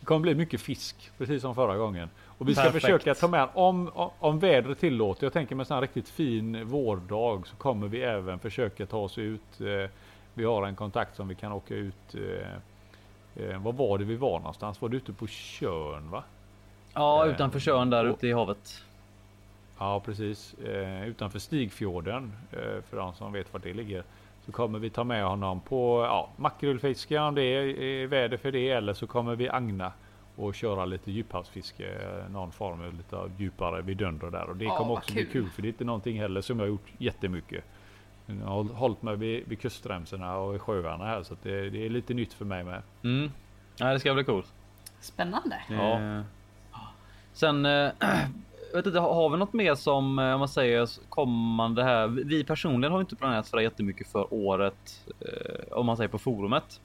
[0.00, 2.08] Det kommer bli mycket fisk precis som förra gången.
[2.38, 2.82] Och vi ska Perfekt.
[2.84, 5.26] försöka ta med om, om, vädret tillåter.
[5.26, 9.60] Jag tänker med en riktigt fin vårdag så kommer vi även försöka ta oss ut.
[9.60, 9.90] Eh,
[10.34, 12.14] vi har en kontakt som vi kan åka ut.
[12.14, 14.82] Eh, eh, vad var det vi var någonstans?
[14.82, 16.22] Var det ute på Tjörn va?
[16.94, 18.82] Ja, utanför Tjörn där och- ute i havet.
[19.78, 20.54] Ja precis.
[21.06, 22.32] Utanför Stigfjorden.
[22.90, 24.02] För de som vet var det ligger.
[24.46, 28.70] Så kommer vi ta med honom på ja, makrilfiske om det är väder för det.
[28.70, 29.92] Eller så kommer vi agna
[30.36, 31.86] och köra lite djuphavsfiske.
[31.88, 34.50] eh, Någon form av lite djupare vidunder där.
[34.50, 35.32] Och det Ja, kommer också bli kul.
[35.32, 35.50] kul.
[35.50, 37.64] För det är inte någonting heller som jag har gjort jättemycket.
[38.26, 41.22] Jag har hållit mig vid, vid kustremsorna och i sjöarna här.
[41.22, 42.82] Så att det, det är lite nytt för mig med.
[43.04, 43.30] Mm.
[43.80, 44.52] Nej, det ska bli coolt.
[45.00, 45.56] Spännande.
[45.70, 46.00] Ja.
[46.00, 46.20] Eh,
[47.32, 47.90] Sen, eh,
[48.74, 52.06] vet inte, har har vi något mer som, eh, om man säger kommande här?
[52.08, 56.80] Vi- personligen har inte planerat sådär jättemycket för året, eh, om man säger på forumet.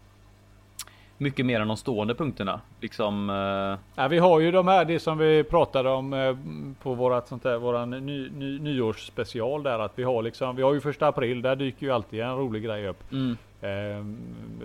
[1.21, 2.61] Mycket mer än de stående punkterna.
[2.79, 6.35] Liksom, eh, Ja, vi har ju de här, det som vi pratade om eh,
[6.83, 10.73] på vårat sånt där, våran ny, ny, nyårsspecial där att vi har liksom, vi har
[10.73, 13.11] ju första april, där dyker ju alltid en rolig grej upp.
[13.11, 14.17] mm, Ehm,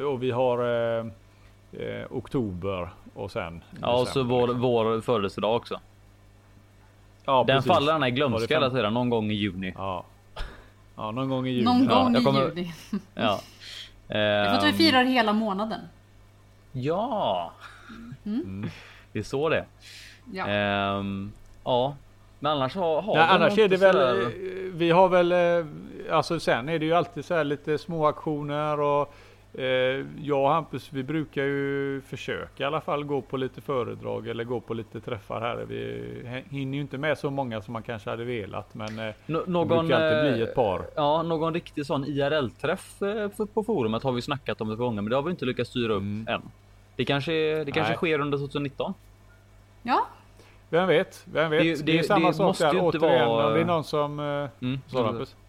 [0.07, 0.59] och vi har
[0.99, 1.07] eh,
[1.73, 5.81] eh, oktober och sen ja, och så vår, vår födelsedag också.
[7.25, 7.73] ja, Den precis.
[7.73, 9.73] faller Var det glömska hela tiden, någon gång i juni.
[9.77, 10.05] Ja.
[10.97, 11.65] ja, någon gång i juni.
[11.65, 12.73] Någon Ja, gång jag i kommer- juni.
[13.15, 13.41] Ja.
[14.09, 15.81] Det är för att vi Ehm, firar hela månaden.
[16.83, 17.53] Ja,
[18.25, 18.67] Mm.
[19.13, 19.65] det är så det.
[20.33, 20.47] Ja.
[20.47, 21.33] Ehm,
[21.65, 21.97] ja,
[22.39, 24.29] men annars har, har Nej, annars är det väl, sådär- eh,
[24.73, 25.67] vi har väl, eh,
[26.17, 29.15] alltså sen är det ju alltid så här lite små aktioner och
[29.61, 34.29] eh, jag och Hampus vi brukar ju försöka i alla fall gå på lite föredrag
[34.29, 35.57] eller gå på lite träffar här.
[35.69, 39.43] Vi hinner ju inte med så många som man kanske hade velat men eh, Nå-
[39.45, 40.83] det någon, brukar alltid bli eh, ett par.
[40.97, 44.85] Ja, någon riktig sån IRL-träff eh, för- på forumet har vi snackat om ett par
[44.85, 46.27] gånger, men det har vi inte lyckats styra upp Mm.
[46.29, 46.43] än.
[46.97, 47.33] Det kanske,
[47.65, 48.95] det kanske sker under 2019.
[49.83, 50.07] ja,
[50.71, 51.23] Vem vet?
[51.25, 51.63] Vem vet?
[51.63, 53.29] Det- Det, det- är samma det sak måste där ju inte återigen.
[53.29, 54.21] vara- Om det är någon som...
[54.21, 54.81] Eh, Mm.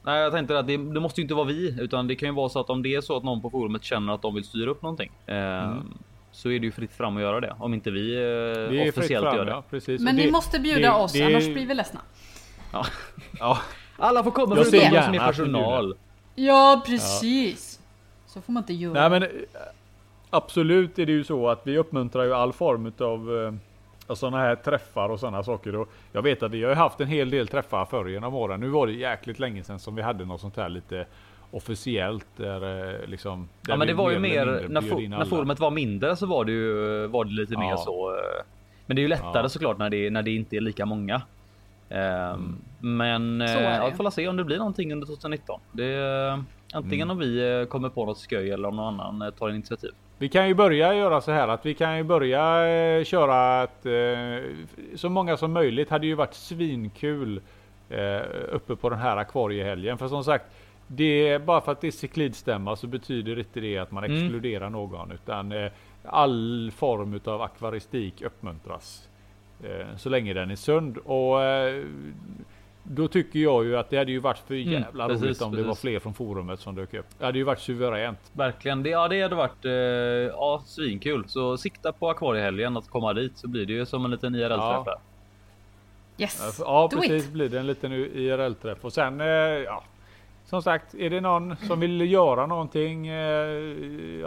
[0.03, 2.35] Nej, jag tänkte att det, det måste ju inte vara vi, utan det kan ju
[2.35, 4.43] vara så att om det är så att någon på forumet känner att de vill
[4.43, 5.93] styra upp någonting, eh, Mm.
[6.31, 7.55] så är det ju fritt fram att göra det.
[7.59, 9.51] Om inte vi eh, officiellt gör fram, det.
[9.51, 10.01] ja, precis.
[10.01, 11.99] men ni måste bjuda det- oss, det- annars blir vi ledsna.
[13.39, 13.57] Ja,
[13.97, 15.95] Alla får komma förutom de som är personal.
[16.35, 17.79] Ja, precis.
[18.27, 19.09] Så får man inte göra.
[19.09, 19.29] Nej men
[20.29, 23.43] absolut är det ju så att vi uppmuntrar ju all form av
[24.07, 25.75] eh, sådana här träffar och sådana saker.
[25.75, 28.59] Och jag vet att vi har ju haft en hel del träffar förr genom åren.
[28.59, 31.05] Nu var det jäkligt länge sedan som vi hade något sånt här lite
[31.51, 33.49] officiellt där eh, liksom.
[33.61, 36.15] Där Ja men det var ju mer när, bjöd fo- in när forumet var mindre
[36.15, 37.59] så var det ju var det lite Ja.
[37.59, 38.09] mer så.
[38.15, 38.43] eh,
[38.85, 39.49] Men det är ju lättare Ja.
[39.49, 41.21] såklart när det, när det inte är lika många.
[41.89, 43.91] Ehm, Men Så är eh, det ja, ju.
[43.91, 45.59] vi får se om det blir någonting under 2019.
[45.71, 49.49] Det antingen om vi eh, kommer på något skoj eller om någon annan eh, tar
[49.49, 49.91] initiativ.
[50.19, 53.85] Vi kan ju börja göra så här att vi kan ju börja eh, köra att
[53.85, 54.43] eh,
[54.95, 57.41] så många som möjligt hade ju varit svinkul
[57.89, 59.97] eh, uppe på den här akvariehelgen.
[59.97, 60.45] För som sagt,
[60.87, 64.17] det bara för att det är cyklidstämma så betyder inte det att man Mm.
[64.17, 65.71] exkluderar någon utan eh,
[66.03, 69.07] all form av akvaristik uppmuntras.
[69.63, 71.83] Eh, så länge den är sund och eh,
[72.89, 75.51] då tycker jag ju att det hade ju varit för Mm, jävla precis, roligt om
[75.51, 75.81] det var precis.
[75.81, 77.05] fler från forumet som dök upp.
[77.19, 78.19] Det hade ju varit suveränt.
[78.33, 81.25] Verkligen, det, ja, det hade varit eh, ja, svinkul.
[81.27, 84.59] Så sikta på akvariehelgen att komma dit så blir det ju som en liten IRL-träff
[84.59, 84.83] Ja.
[84.85, 84.97] där.
[86.23, 86.57] Yes.
[86.59, 87.31] Ja Do precis it.
[87.31, 89.83] blir det en liten IRL-träff och sen eh, ja.
[90.49, 93.49] Som sagt, är det någon som vill göra någonting, eh,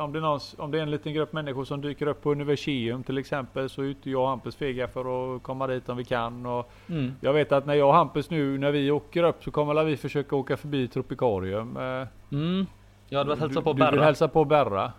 [0.05, 2.33] om, det är någon, om det är en liten grupp människor som dyker upp på
[2.33, 5.97] Universium till exempel, så är ute jag och Hampus fega för att komma dit om
[5.97, 6.47] vi kan.
[6.47, 7.15] Och Mm.
[7.21, 9.97] jag vet att när jag och Hampus nu, när vi åker upp så kommer vi
[9.97, 11.77] försöka åka förbi Tropikarium.
[11.77, 12.67] Eh, Mm.
[13.09, 14.05] Jag hade varit hälsa på du, du Berra.
[14.05, 14.93] hälsa på Berra.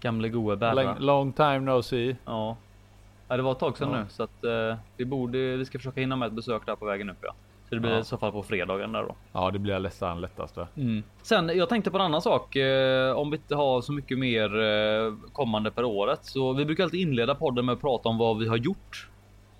[0.00, 0.74] Gamle goe Berra.
[0.82, 2.16] Long, long time no see.
[2.24, 2.56] Ja.
[3.28, 3.98] ja, det var ett tag sedan Ja.
[3.98, 5.56] nu så att eh, vi borde.
[5.56, 7.16] Vi ska försöka hinna med ett besök där på vägen upp.
[7.22, 7.34] Ja.
[7.68, 7.98] Så det blir Ja.
[8.00, 9.14] i så fall på fredagen där då.
[9.32, 10.66] Ja det blir nästan lättast va?
[11.22, 12.56] Sen jag tänkte på en annan sak.
[12.56, 16.84] Eh, om vi inte har så mycket mer eh, kommande per året så vi brukar
[16.84, 19.08] alltid inleda podden med att prata om vad vi har gjort.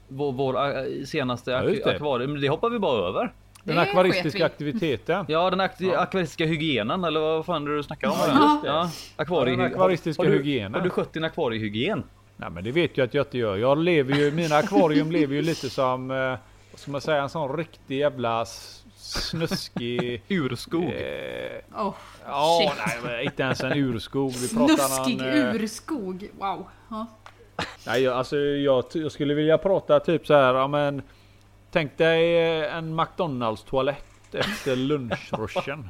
[0.08, 1.94] Vår, vår eh, senaste Ja, ak- det.
[1.94, 2.32] akvarium.
[2.32, 3.32] Men det hoppar vi bara över.
[3.64, 4.44] Den akvaristiska vi.
[4.44, 5.24] aktiviteten.
[5.28, 5.98] Ja, den ak- Ja.
[5.98, 8.14] akvaristiska hygienen eller vad fan är det du snackar om?
[8.20, 8.42] Ja, här?
[8.52, 8.68] just det.
[8.68, 10.74] Ja, akvarie- Ja, den akvaristiska har, har du, hygienen.
[10.74, 12.02] Har du skött din akvariehygien?
[12.36, 13.56] Nej men det vet jag att jag inte gör.
[13.56, 16.34] Jag lever ju, mina akvarium lever ju lite som, eh,
[16.76, 18.44] ska man säga, en sån riktig jävla
[18.96, 20.22] snuskig...
[20.28, 20.84] Urskog.
[20.84, 21.94] Eh, Oh,
[22.26, 23.04] ja, shit.
[23.04, 24.30] nej inte ens en urskog.
[24.30, 26.28] Vi Snuskig någon, eh, urskog.
[26.38, 26.66] Wow.
[26.90, 27.06] Ja.
[27.86, 31.02] Nej, jag, alltså jag, jag skulle vilja prata typ så här, ja men
[31.76, 35.88] Tänk dig eh, en McDonalds toalett efter lunchruschen.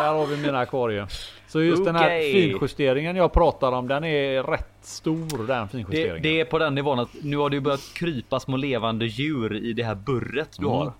[0.00, 1.06] Där har vi mina akvarium.
[1.48, 6.22] Så just den här finjusteringen jag pratar om, den är rätt stor den Det, finjusteringen.
[6.22, 9.56] det är på den nivån att nu har det ju börjat krypa små levande djur
[9.56, 10.76] i det här burret du Mm.
[10.78, 10.92] har.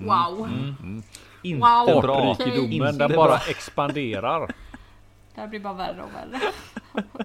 [0.00, 0.48] Wow.
[1.42, 2.02] Inte Wow.
[2.02, 2.36] bra.
[2.38, 3.16] Rikedomen, Inte den bra.
[3.16, 4.46] bara expanderar.
[5.34, 6.40] Det här blir bara värre och värre.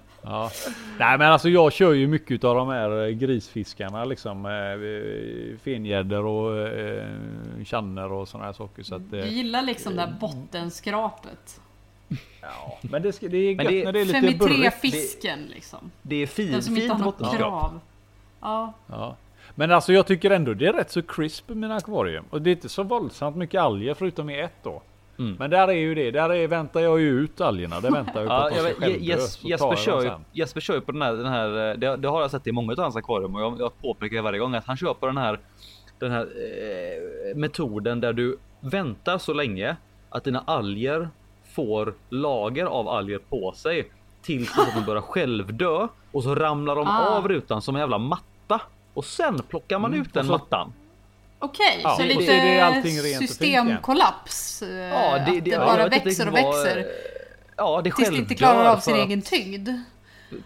[0.30, 0.50] Ja.
[0.98, 4.46] Nej men alltså jag kör ju mycket av de här eh, grisfiskarna liksom.
[4.46, 8.82] Eh, Fengäddor och eh, och sådana här saker.
[8.82, 11.60] Så att, Du eh, gillar liksom det här bottenskrapet.
[12.42, 12.78] ja.
[12.80, 14.74] Men det, ska, det är gött det- när det är lite burrigt.
[14.80, 15.90] fisken liksom.
[16.02, 17.40] Det är fin, Den som inte fint har något bottenskrap.
[17.40, 17.80] krav.
[18.40, 18.72] Ja.
[18.86, 19.16] Ja.
[19.54, 22.24] Men alltså jag tycker ändå det är rätt så crisp i mina akvarium.
[22.30, 24.82] Och det är inte så våldsamt mycket alger förutom i ett då.
[25.18, 25.36] Mm.
[25.38, 26.10] Men där är ju det.
[26.10, 27.80] Där är, väntar jag ju ut algerna.
[27.80, 28.86] Det väntar jag på Ja, att de
[29.42, 30.10] jag tar Jesper, kör ju.
[30.32, 32.72] Jesper kör ju på den här, den här det, det har jag sett i många
[32.72, 35.40] av hans akvarium och jag, jag påpekar varje gång att han kör på den här,
[35.98, 39.76] den här eh, metoden där du väntar så länge
[40.10, 41.08] att dina alger
[41.54, 43.90] får lager av alger på sig
[44.22, 47.16] tills att de börjar självdö och så ramlar de Ah.
[47.16, 48.60] av rutan som en jävla matta
[48.94, 50.72] och sen plockar man Mm, ut den så- mattan.
[51.38, 54.62] Okej, Ja, så lite det systemkollaps.
[54.62, 56.86] eh, Ja, att det jag bara vet inte växer och växer.
[57.56, 59.68] Ja, det Tills det inte klarar av sin egen tyngd.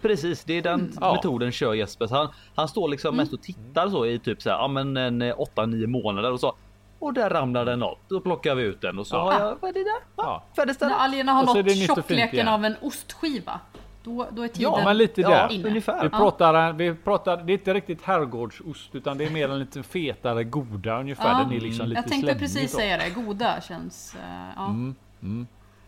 [0.03, 1.15] Precis, det är den Ja.
[1.15, 2.07] metoden kör Jesper.
[2.07, 4.97] Så han, han står liksom mest och tittar så i typ så här, ja men
[4.97, 6.55] en 8-9 månader och så.
[6.99, 7.99] Och där ramlar den av.
[8.09, 9.21] Då plockar vi ut den och så Ja.
[9.33, 9.99] har jag, vad är det där?
[10.17, 10.45] Ja.
[10.57, 10.91] Färdigställt.
[10.93, 13.61] När algerna har nått det tjockleken av en ostskiva.
[14.05, 15.53] Då, då är tiden Ja men lite Ja, där.
[15.53, 15.69] inne.
[15.69, 16.03] ungefär.
[16.03, 16.19] Vi Ja.
[16.19, 20.45] pratar, vi pratar, det är inte riktigt herrgårdsost utan det är mer en lite fetare
[20.45, 21.29] goda ungefär.
[21.31, 21.39] Ja.
[21.39, 22.77] Den är liksom lite Jag tänkte precis så.
[22.79, 23.11] säga det.
[23.11, 24.15] Goda känns...
[24.15, 24.67] eh, ja.
[24.67, 25.47] Mm, mm.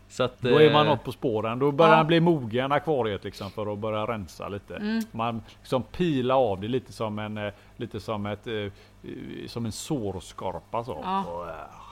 [0.09, 1.59] Så att, Då är man eh, något på spåren.
[1.59, 1.97] Då börjar Ja.
[1.97, 4.75] den bli mogen akvariet liksom för att börja rensa lite.
[4.75, 5.03] Mm.
[5.11, 8.47] Man liksom pilar av det lite som en eh, lite som ett
[9.47, 10.99] som en sårskorpa så.
[11.03, 11.23] Ja.
[11.25, 11.45] Och,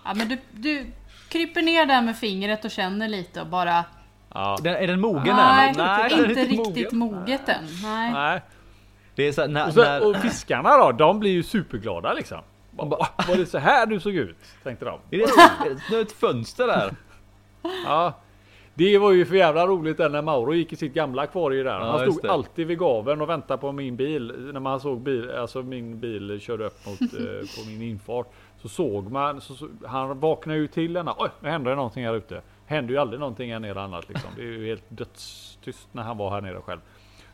[0.06, 0.86] Ja, men du, du
[1.30, 3.86] kryper ner där med fingret och känner lite och bara...
[4.34, 4.58] ja.
[4.62, 5.76] Den, är den mogen Nej, än?
[5.78, 7.20] Nej, är inte riktigt mogen.
[7.20, 7.66] moget än.
[7.84, 8.14] Nej.
[8.14, 8.42] Nej.
[9.16, 12.40] Det är så när, Och, så, när, och fiskarna då, de blir ju superglada liksom.
[12.72, 14.38] Bara, var det så här du såg ut?
[14.64, 15.00] Tänkte de.
[15.12, 15.28] är
[15.92, 16.92] det, ett fönster där.
[17.86, 18.14] Ja.
[18.76, 21.80] Det var ju för jävla roligt där när Mauro gick i sitt gamla akvarie där.
[21.80, 22.32] Ja, Han stod det.
[22.32, 24.34] alltid vid gaveln och väntade på min bil.
[24.54, 27.08] När man såg bil, alltså min bil körde upp mot eh,
[27.58, 28.28] på min infart.
[28.62, 31.16] Så såg man, så, så, han vaknade ju till denna.
[31.18, 32.42] Oj, nu händer det någonting här ute.
[32.66, 34.30] Händer ju aldrig någonting här nere annat liksom.
[34.36, 36.80] Det är ju helt dödstyst när han var här nere själv.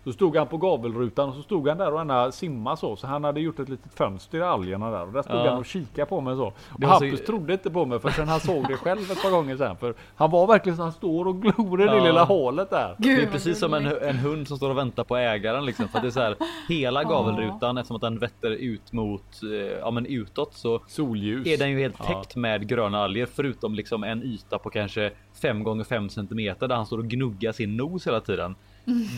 [0.04, 2.95] Så stod han på gavelrutan och så stod han där och ena simma så.
[2.95, 5.08] Så han hade gjort ett litet fönster i algerna där.
[5.08, 5.50] Och där stod Ja.
[5.50, 6.45] han och kikade på mig så.
[6.45, 9.22] Och Det var så- Hampus trodde inte på mig förrän han såg det själv ett
[9.24, 9.78] par gånger sen.
[9.78, 12.04] För han var verkligen så han står och glor i det Ja.
[12.04, 12.95] lilla hålet där.
[12.97, 15.88] Gud, Det är precis som en, en hund som står och väntar på ägaren liksom.
[15.88, 16.36] För att det är så här,
[16.68, 21.47] hela gavelrutan eftersom att den vetter ut mot, eh, ja men utåt så Solljus.
[21.47, 22.06] är den ju helt Ja.
[22.06, 26.76] täckt med gröna alger förutom liksom en yta på kanske 5 gånger 5 centimeter där
[26.76, 28.56] han står och gnuggar sin nos hela tiden.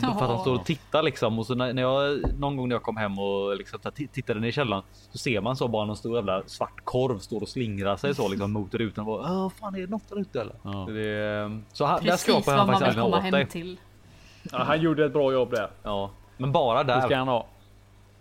[0.02, 2.76] För att han står och tittar liksom och så när, när jag någon gång när
[2.76, 5.56] jag kom hem och liksom så här ti- tittade ner i källaren så ser man
[5.56, 9.08] så bara någon stor jävla svart korv står och slingrar sig så liksom mot rutan.
[9.08, 10.56] Och, Åh, fan är det något där ute eller?
[10.64, 10.86] Ja.
[10.86, 13.24] Så, det, så han, där Precis skrapar vad han man faktiskt vill aldrig komma åt
[13.24, 13.48] hem dig.
[13.48, 13.78] till.
[14.52, 15.70] Ja, han gjorde ett bra jobb där.
[15.84, 17.02] Ja, men bara Det där.
[17.02, 17.46] ska han ha.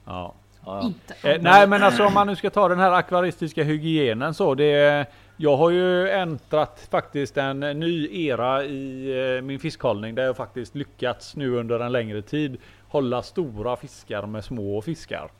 [0.06, 0.34] Ja.
[0.66, 0.82] Ja, ja.
[0.86, 1.28] Inte.
[1.34, 5.06] Eh, nej men alltså om man nu ska ta den här akvaristiska hygienen så det
[5.42, 10.74] Jag har ju äntrat faktiskt en ny era i eh, min fiskhållning där jag faktiskt
[10.74, 12.56] lyckats nu under en längre tid
[12.88, 15.30] hålla stora fiskar med små fiskar.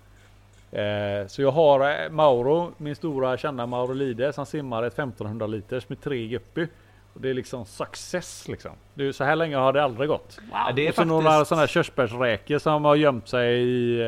[0.72, 5.46] Eh, så jag har eh, Mauro, min stora kända Mauro Lide som simmar ett 1500
[5.46, 6.66] liters med tre guppy.
[7.14, 8.72] Och det är liksom success liksom.
[8.94, 10.38] Det är, så här länge har det aldrig gått.
[10.53, 11.48] Ja, det är och så några faktiskt...
[11.48, 13.98] sådana här körsbärsräkor som har gömt sig i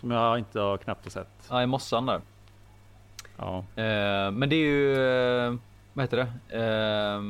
[0.00, 1.48] som jag inte har knappt har sett.
[1.50, 2.20] Ja, i mossan där.
[3.38, 3.58] Ja.
[3.58, 4.92] Eh, men det är ju,
[5.46, 5.54] eh,
[5.92, 6.56] vad heter det?
[6.56, 7.22] Eh,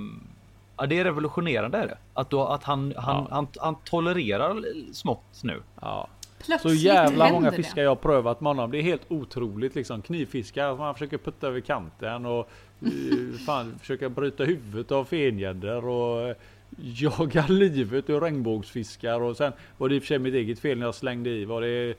[0.76, 1.98] ja, det är revolutionerande är det.
[2.14, 3.28] Att, då, att han, han, Ja.
[3.30, 5.60] han, han tolererar smått nu.
[5.80, 6.08] ja.
[6.40, 7.56] Så Plötsligt jävla händer många det.
[7.56, 8.70] fiskar jag har prövat med honom.
[8.70, 10.02] Det är helt otroligt liksom.
[10.02, 12.48] Knivfiskar som man försöker putta över kanten och
[12.82, 16.36] eh, fan, försöka bryta huvudet av fengäddor och eh,
[16.78, 20.78] jaga livet ur regnbågsfiskar och sen var det i och för sig mitt eget fel
[20.78, 21.94] när jag slängde i var det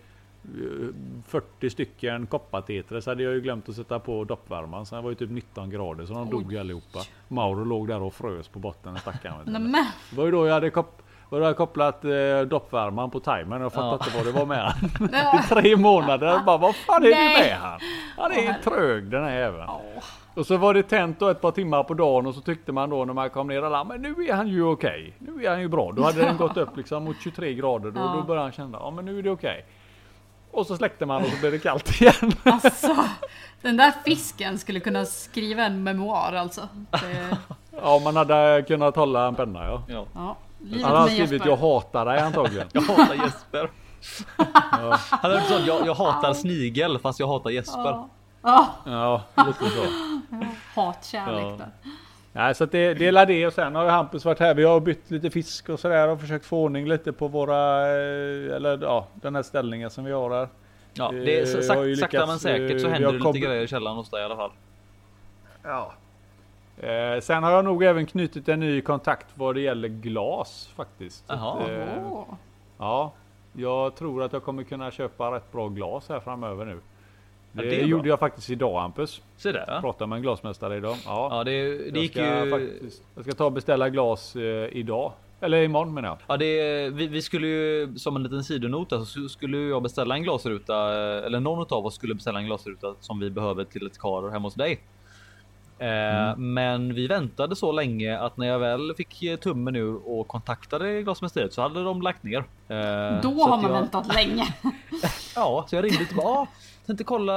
[1.27, 4.85] 40 stycken koppartetrar så hade jag ju glömt att sätta på doppvärmaren.
[4.85, 6.29] Så det var ju typ 19 grader så de Oj.
[6.31, 6.99] dog allihopa.
[7.27, 9.85] Mauro låg där och frös på botten stackaren.
[10.11, 13.61] Det var ju då jag hade kop- var då jag kopplat eh, doppvärmaren på timern.
[13.61, 14.05] Jag fattade Ja.
[14.05, 15.39] inte vad det var med han.
[15.39, 16.39] I tre månader.
[16.45, 17.33] Bara, vad fan är Nej.
[17.43, 17.79] det med han?
[18.17, 19.65] Han är Åh, trög den här jäveln.
[19.69, 20.03] Åh.
[20.33, 22.89] Och så var det tänt då ett par timmar på dagen och så tyckte man
[22.89, 25.13] då när man kom ner alla, men nu är han ju okej.
[25.19, 25.91] Nu är han ju bra.
[25.91, 27.91] Då hade den gått upp liksom mot 23 grader.
[27.91, 28.13] Då, Ja.
[28.15, 29.65] då började han känna, ja men nu är det okej.
[30.51, 32.13] Och så släckte man och så blev det kallt igen.
[32.43, 32.95] Alltså,
[33.61, 36.67] den där fisken skulle kunna skriva en memoar alltså.
[36.91, 37.37] Det,
[37.81, 39.83] Ja man hade kunnat hålla en penna ja.
[39.87, 40.05] Ja.
[40.15, 41.49] ja, livet Han hade skrivit Jesper.
[41.49, 42.67] jag hatar dig antagligen.
[42.73, 43.69] Jag hatar Jesper.
[45.09, 47.83] Han hade sånt, jag, jag hatar snigel fast jag hatar Jesper.
[47.83, 48.09] Ja.
[48.43, 49.83] Ja, Ja, lite så.
[50.75, 51.55] hatkärlek Ja.
[51.57, 51.69] där.
[52.39, 54.53] Nej, så att det, det är det och sen har ju Hampus varit här.
[54.53, 58.55] Vi har bytt lite fisk och sådär och försökt få ordning lite på våra, eh,
[58.55, 60.47] eller ja, den här ställningen som vi har här.
[60.93, 63.11] Ja, det är så, Eh, sak, har ju sakta lyckats, men säkert så eh, händer
[63.13, 64.51] det kom- lite grejer i källaren hos dig i alla fall.
[65.63, 65.93] Ja.
[66.87, 71.23] Eh, sen har jag nog även knutit en ny kontakt vad det gäller glas faktiskt.
[71.27, 71.69] Jaha.
[71.69, 71.87] eh,
[72.77, 73.11] ja,
[73.53, 76.79] jag tror att jag kommer kunna köpa rätt bra glas här framöver nu.
[77.53, 77.87] Ja, Det, det är bra.
[77.87, 79.21] gjorde jag faktiskt idag Hampus.
[79.37, 79.65] Se där.
[79.67, 80.95] Ja, Pratade med en glasmästare idag.
[81.05, 82.51] Ja, ja det, det jag, gick ska ju.
[82.51, 85.11] faktiskt, jag ska ta och beställa glas eh, idag.
[85.41, 86.17] Eller imorgon menar jag.
[86.27, 90.15] Ja, det, vi, vi skulle ju som en liten sidonot där, så skulle jag beställa
[90.15, 90.75] en glasruta
[91.25, 94.47] eller någon av oss skulle beställa en glasruta som vi behöver till ett kar hemma
[94.47, 94.79] hos dig.
[95.79, 100.27] Eh, Men vi väntade så länge att när jag väl fick eh, tummen ur och
[100.27, 102.37] kontaktade glasmästeriet så hade de lagt ner.
[102.67, 104.47] Eh, Då så har man jag, väntat länge.
[105.35, 106.47] Ja, så jag ringde och bara,
[106.89, 107.33] tänkte kolla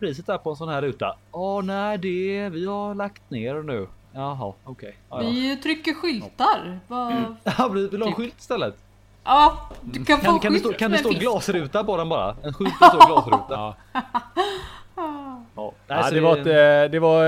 [0.00, 1.16] priset där på en sån här ruta.
[1.32, 3.86] Åh nej, det vi har lagt ner nu.
[4.12, 4.96] Jaha, okej.
[5.10, 5.28] Ja, ja.
[5.28, 6.78] Vi trycker skyltar.
[6.88, 8.16] Vad- Ja, vill du ha en Typ.
[8.16, 8.76] skylt istället?
[9.24, 12.36] Ja, du kan få Kan, kan, det stå, kan det stå glasruta på den bara?
[12.42, 13.44] En skylt med stor glasruta.
[13.50, 13.74] Ja.
[15.56, 15.72] Ja.
[15.86, 16.44] Ja, det, var ett,
[16.92, 17.24] det var,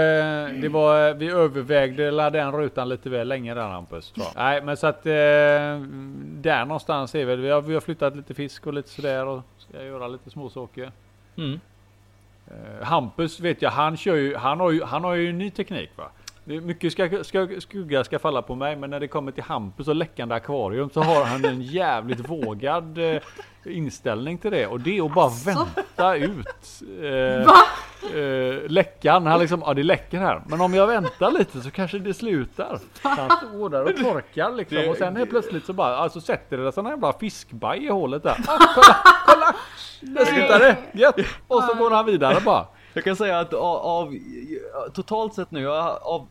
[0.62, 4.12] det var, vi övervägde den rutan lite väl länge där Hampus.
[4.36, 8.34] Nej men så att eh, där någonstans är väl, vi har, vi har flyttat lite
[8.34, 10.92] fisk och lite sådär och ska göra lite småsaker.
[11.38, 11.60] Mm.
[12.46, 15.90] Eh, Hampus vet jag, han kör ju, han har ju, han har ju ny teknik
[15.96, 16.10] va.
[16.48, 19.94] Mycket ska, ska, skugga ska falla på mig men när det kommer till Hampus och
[19.94, 23.22] läckande akvarium så har han en jävligt vågad eh,
[23.64, 26.82] inställning till det och det är att bara vänta ut.
[27.02, 29.26] Eh, eh, läckan.
[29.26, 30.42] Han liksom, ja det läcker här.
[30.46, 32.78] Men om jag väntar lite så kanske det slutar.
[33.02, 34.88] Så han står där och torkar liksom.
[34.88, 38.36] Och sen helt plötsligt så bara, alltså sätter det sådana jävla fiskbaj i hålet där.
[38.48, 38.96] Ah, kolla,
[39.26, 39.54] kolla!
[40.00, 40.76] Där slutar det.
[40.92, 41.16] Gött!
[41.48, 42.66] Och så går han vidare bara.
[42.92, 44.14] Jag kan säga att av, av
[44.94, 46.28] totalt sett nu av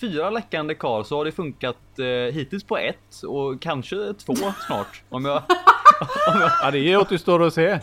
[0.00, 4.34] fyra läckande kar så har det funkat eh, hittills på ett och kanske två
[4.66, 5.02] snart.
[5.08, 5.42] Om jag,
[6.62, 7.78] Ja det återstår att se.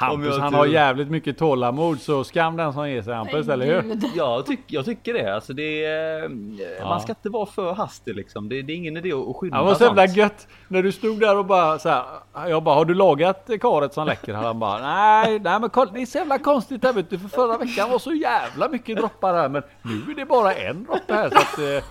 [0.00, 3.66] Om Hampus han har jävligt mycket tålamod så skam den som ger sig Hampus, eller
[3.66, 3.98] hur?
[4.16, 5.34] Jag, tyck, jag tycker det.
[5.34, 8.48] Alltså det är, eh, Man ska inte vara för hastig liksom.
[8.48, 11.20] Det, det är ingen idé att skynda Det var så jävla gött när du stod
[11.20, 12.04] där och bara så här.
[12.48, 14.34] Jag bara, har du lagat karet som läcker?
[14.34, 17.18] Han bara, nej, nej men kolla, det är så jävla konstigt här vet du.
[17.18, 20.84] För förra veckan var så jävla mycket droppar här men nu är det bara en
[20.84, 21.58] droppe här så att...
[21.58, 21.84] Eh,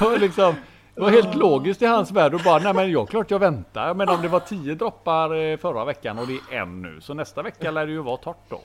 [0.06, 0.54] och liksom,
[0.94, 3.94] det var helt logiskt i hans värld och bara, nej men jag klart jag väntar.
[3.94, 7.14] Men om det var tio droppar eh, förra veckan och det är en nu så
[7.14, 8.60] nästa vecka lär det ju vara torrt då.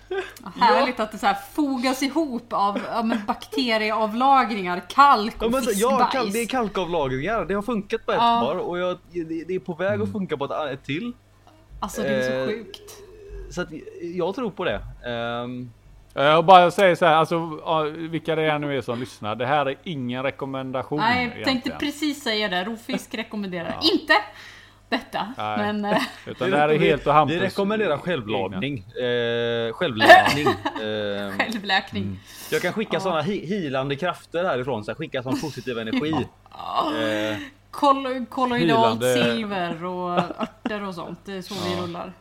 [0.60, 5.60] Härligt att det så här fogas ihop av ja, men bakterieavlagringar, kalk Ja, och så-
[5.60, 5.82] fiskbajs.
[5.82, 7.46] ja, kall- det är kalkavlagringar.
[7.46, 8.42] Det har funkat på ett Ja.
[8.46, 11.14] par och jag, det, det är på väg att funka på ett, ett till.
[11.80, 12.92] Alltså det är så Eh, sjukt.
[13.50, 13.68] Så att
[14.02, 14.76] jag tror på det.
[14.76, 15.48] Eh,
[16.24, 19.36] Jag bara säger så här, alltså ja, vilka det är nu är som lyssnar.
[19.36, 21.00] Det här är ingen rekommendation.
[21.00, 21.80] Nej, jag tänkte egentligen.
[21.80, 22.64] precis säga det.
[22.64, 24.14] Rovfisk rekommenderar inte
[24.90, 25.34] detta.
[25.38, 25.58] Nej.
[25.58, 28.02] Men eh, Utan det här är helt och Hampus Vi rekommenderar egna.
[28.04, 28.84] självlagning.
[29.00, 30.48] Eh, självläkning.
[30.84, 32.20] Ehm, självläkning.
[32.52, 34.84] jag kan skicka sådana hi- hilande krafter härifrån.
[34.84, 36.12] Så här, skicka sån positiv energi.
[36.12, 37.38] Eh,
[37.72, 40.12] Kol- kolloidalt Hilande- silver och
[40.42, 41.20] örter och sånt.
[41.26, 42.14] Det är så vi rullar.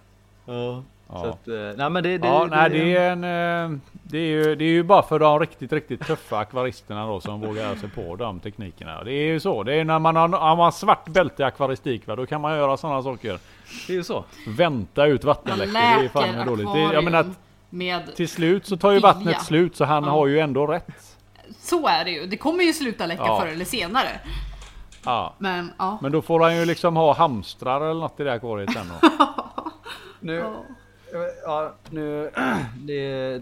[0.46, 0.82] ja.
[1.12, 1.22] Ja.
[1.22, 1.46] Så att,
[1.78, 3.80] nej men det, det, Ja, nej, det är en...
[4.02, 7.40] Det är, ju, det är ju bara för de riktigt, riktigt tuffa akvaristerna då som
[7.40, 9.04] vågar sig på de teknikerna.
[9.04, 9.62] Det är ju så.
[9.62, 12.56] Det är när man har, har man svart bälte i akvaristik va, då kan man
[12.56, 13.38] göra sådana saker.
[13.86, 14.24] det är ju så.
[14.48, 15.72] Vänta ut vattenläckor.
[15.72, 16.72] Det är fan dåligt.
[16.74, 19.08] Det, jag menar att till slut så tar ju Vilja.
[19.12, 20.10] vattnet slut så han Ja.
[20.10, 21.16] har ju ändå rätt.
[21.60, 22.26] Så är det ju.
[22.26, 23.40] Det kommer ju sluta läcka Ja.
[23.40, 24.20] förr eller senare.
[25.04, 25.34] Ja.
[25.38, 25.98] Men ja.
[26.02, 29.08] Men då får han ju liksom ha hamstrar eller något i det akvariet sen då.
[30.20, 30.44] Nu,
[31.44, 32.30] ja, nu,
[32.78, 32.94] det,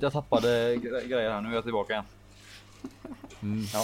[0.03, 1.41] jag tappade gre- grejer här.
[1.41, 2.05] Nu är jag tillbaka igen.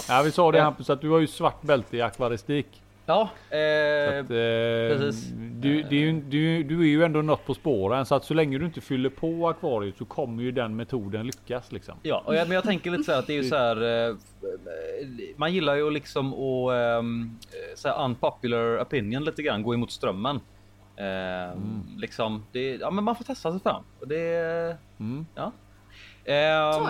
[0.09, 0.63] Ja vi sa det Ja.
[0.63, 2.67] Hampus att du har ju svart bälte i akvaristik.
[3.05, 5.25] Ja, eh, att, eh, precis.
[5.35, 8.65] du, ju, du, du är ju ändå något på spåren så att så länge du
[8.65, 11.95] inte fyller på akvariet så kommer ju den metoden lyckas liksom.
[12.03, 14.07] ja, och jag, men jag tänker lite så här att det är ju så här.
[14.09, 14.15] Eh,
[15.35, 17.37] man gillar ju liksom att ehm,
[17.75, 20.39] så här unpopular opinion lite grann, gå emot strömmen.
[20.97, 23.83] Ehm, Liksom, det, ja, men man får testa sig fram.
[23.99, 25.25] Och det, Mm.
[25.35, 25.51] ja.
[26.25, 26.33] Det.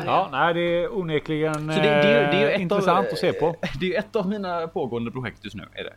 [0.06, 3.18] Ja, nej det är onekligen Så det, det, det är eh, ett intressant av, att
[3.20, 3.56] se på.
[3.80, 5.64] Det är ett av mina pågående projekt just nu.
[5.74, 5.94] Är det.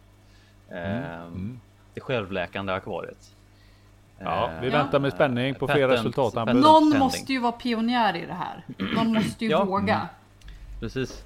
[0.76, 1.61] Ehm, mm.
[1.94, 3.32] Det självläkande akvariet.
[4.18, 6.98] Ja, vi Ehm, väntar med spänning på fler resultat patent- Någon pending.
[6.98, 8.64] måste ju vara pionjär i det här.
[8.94, 9.64] Någon måste ju Ja.
[9.64, 10.09] våga.
[10.80, 11.24] Precis.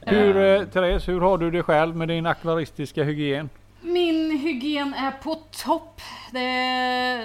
[0.00, 3.48] Hur, eh, Therese, hur har du det själv med din akvaristiska hygien?
[3.86, 5.34] Min hygien är på
[5.64, 6.00] topp.
[6.32, 6.38] Det,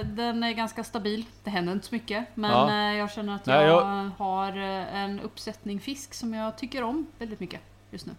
[0.03, 1.25] den är ganska stabil.
[1.43, 2.25] Det händer inte så mycket.
[2.33, 2.69] Men Ja.
[2.91, 6.83] eh, jag känner att Nej, jag, jag- har eh, en uppsättning fisk som jag tycker
[6.83, 7.59] om väldigt mycket
[7.91, 8.11] just nu.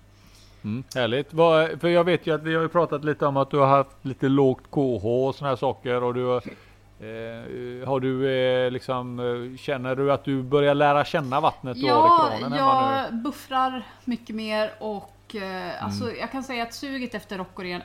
[0.64, 1.30] Mm, härligt.
[1.80, 4.28] För jag vet ju att vi har pratat lite om att du har haft lite
[4.28, 6.02] lågt KH och såna här saker.
[6.02, 6.36] Och du har,
[7.00, 11.82] eh, har du eh, liksom, eh, känner du att du börjar lära känna vattnet du
[11.82, 12.56] har i Ja, kranen nu?
[12.56, 16.16] jag buffrar mycket mer och eh, alltså, Mm.
[16.20, 17.82] jag kan säga att suget efter rockorén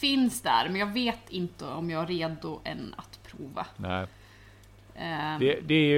[0.00, 0.68] finns där.
[0.68, 3.66] Men jag vet inte om jag är redo än att prova.
[3.76, 4.06] Nej,
[5.00, 5.88] Eh, det, det är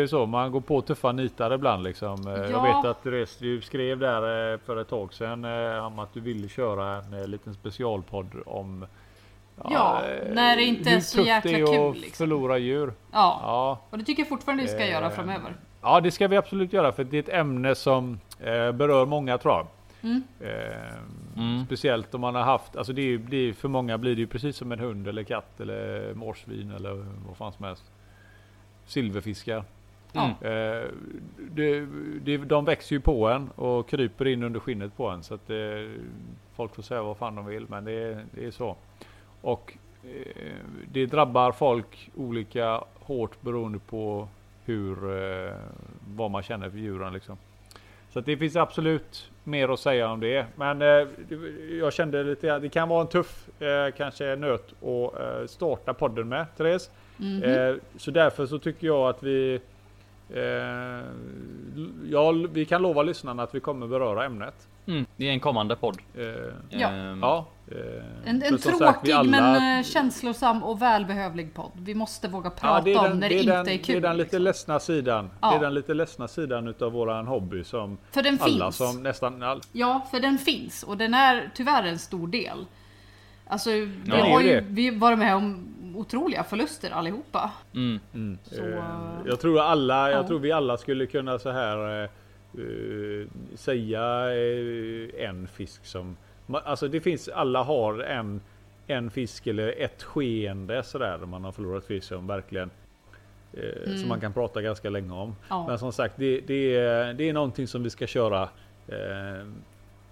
[0.00, 0.26] ju så.
[0.26, 2.26] Man går på tuffa nitar ibland liksom.
[2.26, 2.62] Eh, Jag Ja.
[2.82, 3.02] vet att
[3.38, 7.30] du skrev där eh, för ett tag sedan eh, om att du ville köra en
[7.30, 8.86] liten specialpodd om
[9.70, 12.16] Ja, eh, när det inte hur är så tufft jäkla det är kul, att liksom.
[12.16, 12.92] förlora djur.
[13.12, 13.40] ja.
[13.42, 15.54] Ja, och det tycker jag fortfarande vi ska Eh, göra framöver.
[15.82, 19.38] Ja, det ska vi absolut göra för det är ett ämne som eh, berör många
[19.38, 19.66] tror jag.
[20.02, 20.22] Mm.
[20.40, 20.98] Eh,
[21.38, 21.66] Mm.
[21.66, 24.26] Speciellt om man har haft, alltså det är, det är, för många blir det ju
[24.26, 27.84] precis som en hund eller katt eller morsvin eller vad fan som helst.
[28.84, 29.64] Silverfiskar.
[30.12, 30.26] Ja.
[30.40, 30.86] Eh,
[31.50, 31.86] det,
[32.22, 35.50] det, de växer ju på en och kryper in under skinnet på en så att
[35.50, 35.56] eh,
[36.56, 38.76] folk får säga vad fan de vill men det, det är så.
[39.40, 40.54] Och eh,
[40.92, 44.28] det drabbar folk olika hårt beroende på
[44.64, 45.52] hur, eh,
[46.16, 47.36] vad man känner för djuren liksom.
[48.10, 50.46] Så att det finns absolut mer att säga om det.
[50.56, 51.08] Men eh,
[51.80, 56.28] jag kände lite, det kan vara en tuff eh, kanske nöt att eh, starta podden
[56.28, 56.90] med Therese.
[57.16, 57.42] Mhm.
[57.42, 59.60] Eh, så därför så tycker jag att vi
[60.34, 61.04] eh,
[62.10, 64.68] ja, vi kan lova lyssnarna att vi kommer beröra ämnet.
[64.88, 65.96] Mm, det är en kommande podd.
[66.14, 66.24] Eh,
[66.70, 66.88] Ja.
[66.88, 67.76] Ehm, ja, eh,
[68.30, 71.70] En, en tråkig sagt, alla- men eh, känslosam och välbehövlig podd.
[71.74, 73.86] Vi måste våga prata Ja, den, om när det det, inte den, är kul.
[74.02, 74.42] det är den lite liksom.
[74.42, 75.30] ledsna sidan.
[75.40, 75.50] Ja.
[75.50, 78.76] Det är den lite ledsna sidan utav våran hobby som För den alla finns.
[78.76, 82.64] som nästan all, Ja, för den finns och den är tyvärr en stor del.
[83.46, 87.50] Alltså, vi är har ju vi varit med om otroliga förluster allihopa.
[87.74, 88.38] Mm.
[88.44, 88.82] Så, Eh, eh,
[89.26, 90.26] jag tror alla, jag ja.
[90.26, 92.08] tror vi alla skulle kunna så här
[93.54, 98.40] säga eh, en fisk som, alltså det finns, alla har en
[98.88, 101.18] en fisk eller ett skeende sådär.
[101.18, 102.70] Där man har förlorat fisk som verkligen
[103.52, 105.36] eh, som man kan prata ganska länge om.
[105.48, 105.66] Ja.
[105.68, 108.42] Men som sagt, det, det, är, det är någonting som vi ska köra
[108.88, 109.46] eh,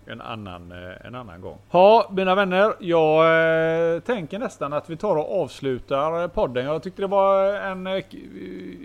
[0.07, 1.59] en, annan, eh, en annan gång.
[1.71, 2.75] Ja, mina vänner.
[2.81, 6.65] Jag eh, tänker nästan att vi tar och avslutar podden.
[6.65, 8.05] Jag tyckte det var en eh,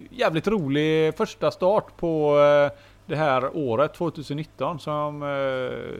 [0.10, 2.78] jävligt rolig första start på eh,
[3.12, 6.00] det här året 2019 som eh,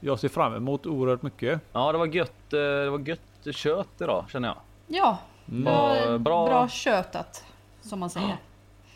[0.00, 1.60] jag ser fram emot oerhört mycket.
[1.72, 2.52] Ja, det var gött.
[2.52, 3.20] eh, Det var gött
[3.56, 4.56] kött idag känner jag.
[4.86, 5.64] Ja, Mm.
[5.64, 6.68] det var Ja, bra, bra.
[6.68, 7.44] köttat.
[7.80, 8.36] Som man säger.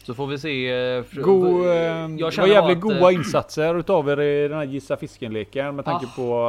[0.02, 0.70] Så får vi se.
[0.70, 4.64] eh, God, jag det var känner jävligt att, goda insatser utav er i den här
[4.64, 6.16] gissa fisken-leken med tanke Ah.
[6.16, 6.48] på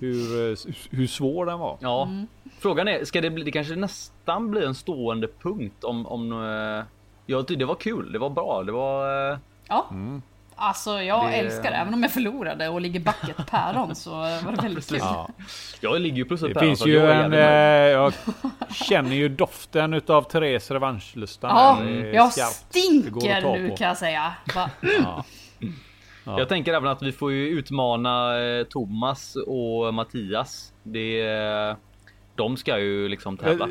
[0.00, 1.76] hur, hur svår den var.
[1.80, 2.26] Ja, Mm.
[2.58, 6.32] frågan är, ska det bli, det kanske nästan blir en stående punkt om, om
[7.26, 9.38] jag tyckte det var kul, det var bra, det var...
[9.68, 9.86] Ja.
[9.90, 10.22] Mm.
[10.56, 11.76] Alltså jag Det- älskar det.
[11.76, 14.98] Även om jag förlorade och ligger back ett päron så var det väldigt kul.
[15.02, 15.28] Ja.
[15.80, 18.12] Jag ligger ju plus ett Det päron, finns ju jag en, eh, jag
[18.70, 21.50] känner ju doften utav Therese revanschlustan.
[21.50, 22.52] Ja, jag skarpt.
[22.52, 23.76] Stinker nu på.
[23.76, 24.32] kan jag säga.
[24.54, 24.70] Va?
[24.80, 25.24] Ja.
[26.26, 26.38] Ja.
[26.38, 30.72] Jag tänker även att vi får ju utmana eh, Thomas och Mattias.
[30.82, 31.20] Det,
[31.70, 31.76] eh,
[32.34, 33.68] de ska ju liksom tävla.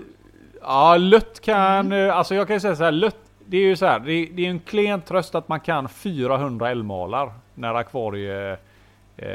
[0.61, 3.22] Ja, Lött kan, eh, alltså jag kan ju säga så här, Lött,
[3.53, 6.69] det är ju så här, det, det är en klen tröst att man kan 400
[6.71, 8.51] älgmalar när akvarie
[9.17, 9.27] eh,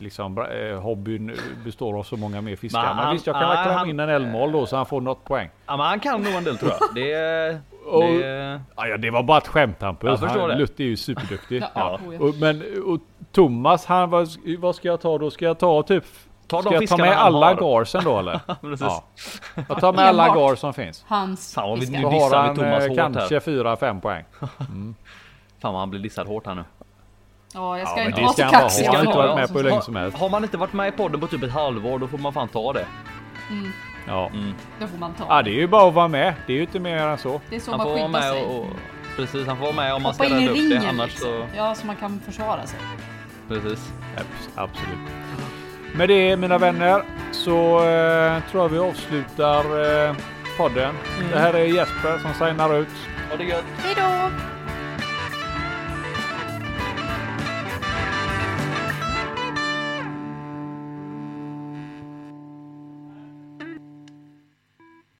[0.00, 2.80] liksom, bra- eh, hobbyn består av så många mer fiskar.
[2.82, 4.86] Men Men, han- visst, jag kan ah, väl klämma in en älgmal då så han
[4.86, 5.50] får något poäng.
[5.66, 6.94] Ja, men han kan nog en del tror jag.
[6.94, 10.08] Det, Och- det, Ja, det var bara ett skämt Hampus.
[10.08, 10.56] Jag förstår Han- det.
[10.58, 11.62] Lutt är ju superduktig.
[11.62, 11.98] Ja, ja.
[12.12, 12.18] ja.
[12.26, 13.00] Och, men och
[13.32, 15.30] Thomas, han, vad, vad ska jag ta då?
[15.30, 16.04] Ska jag ta typ...
[16.52, 18.40] Ta de ska jag ta med alla garsen då eller?
[18.80, 19.04] ja.
[19.68, 21.04] Jag tar med alla gar som finns.
[21.08, 21.90] Hans Fan, vi-.
[21.90, 24.24] Nu har vi han Thomas eh, kanske 4-5 poäng.
[25.62, 26.64] Fan vad han blir dissad hårt här nu.
[27.54, 28.84] Ja, jag ska Ja, inte det vara ska så kaxig.
[28.86, 30.18] Han har inte varit med på hur länge som helst.
[30.18, 32.48] Har man inte varit med i podden på typ ett halvår då får man fan
[32.48, 32.86] ta det.
[34.06, 34.26] Ja.
[34.26, 34.54] Mm.
[34.80, 35.24] Då får man ta.
[35.28, 36.34] ja, det är ju bara att vara med.
[36.46, 37.40] Det är ju inte mer än så.
[37.50, 38.44] Det är så Han man får vara med sig.
[38.44, 38.66] och, och
[39.16, 40.88] precis, han får vara med om man ska rädda upp det.
[40.88, 41.28] Annars liksom.
[41.28, 42.78] så Ja, så man kan försvara sig.
[43.48, 43.92] precis.
[44.16, 44.98] Abs- Absolut.
[45.94, 49.64] Med det mina vänner så eh, tror jag vi avslutar
[50.08, 50.16] eh,
[50.56, 50.94] podden.
[51.32, 52.88] Det här är Jesper som signar ut.
[53.30, 53.64] Ha det gött.
[53.78, 54.51] Hej då!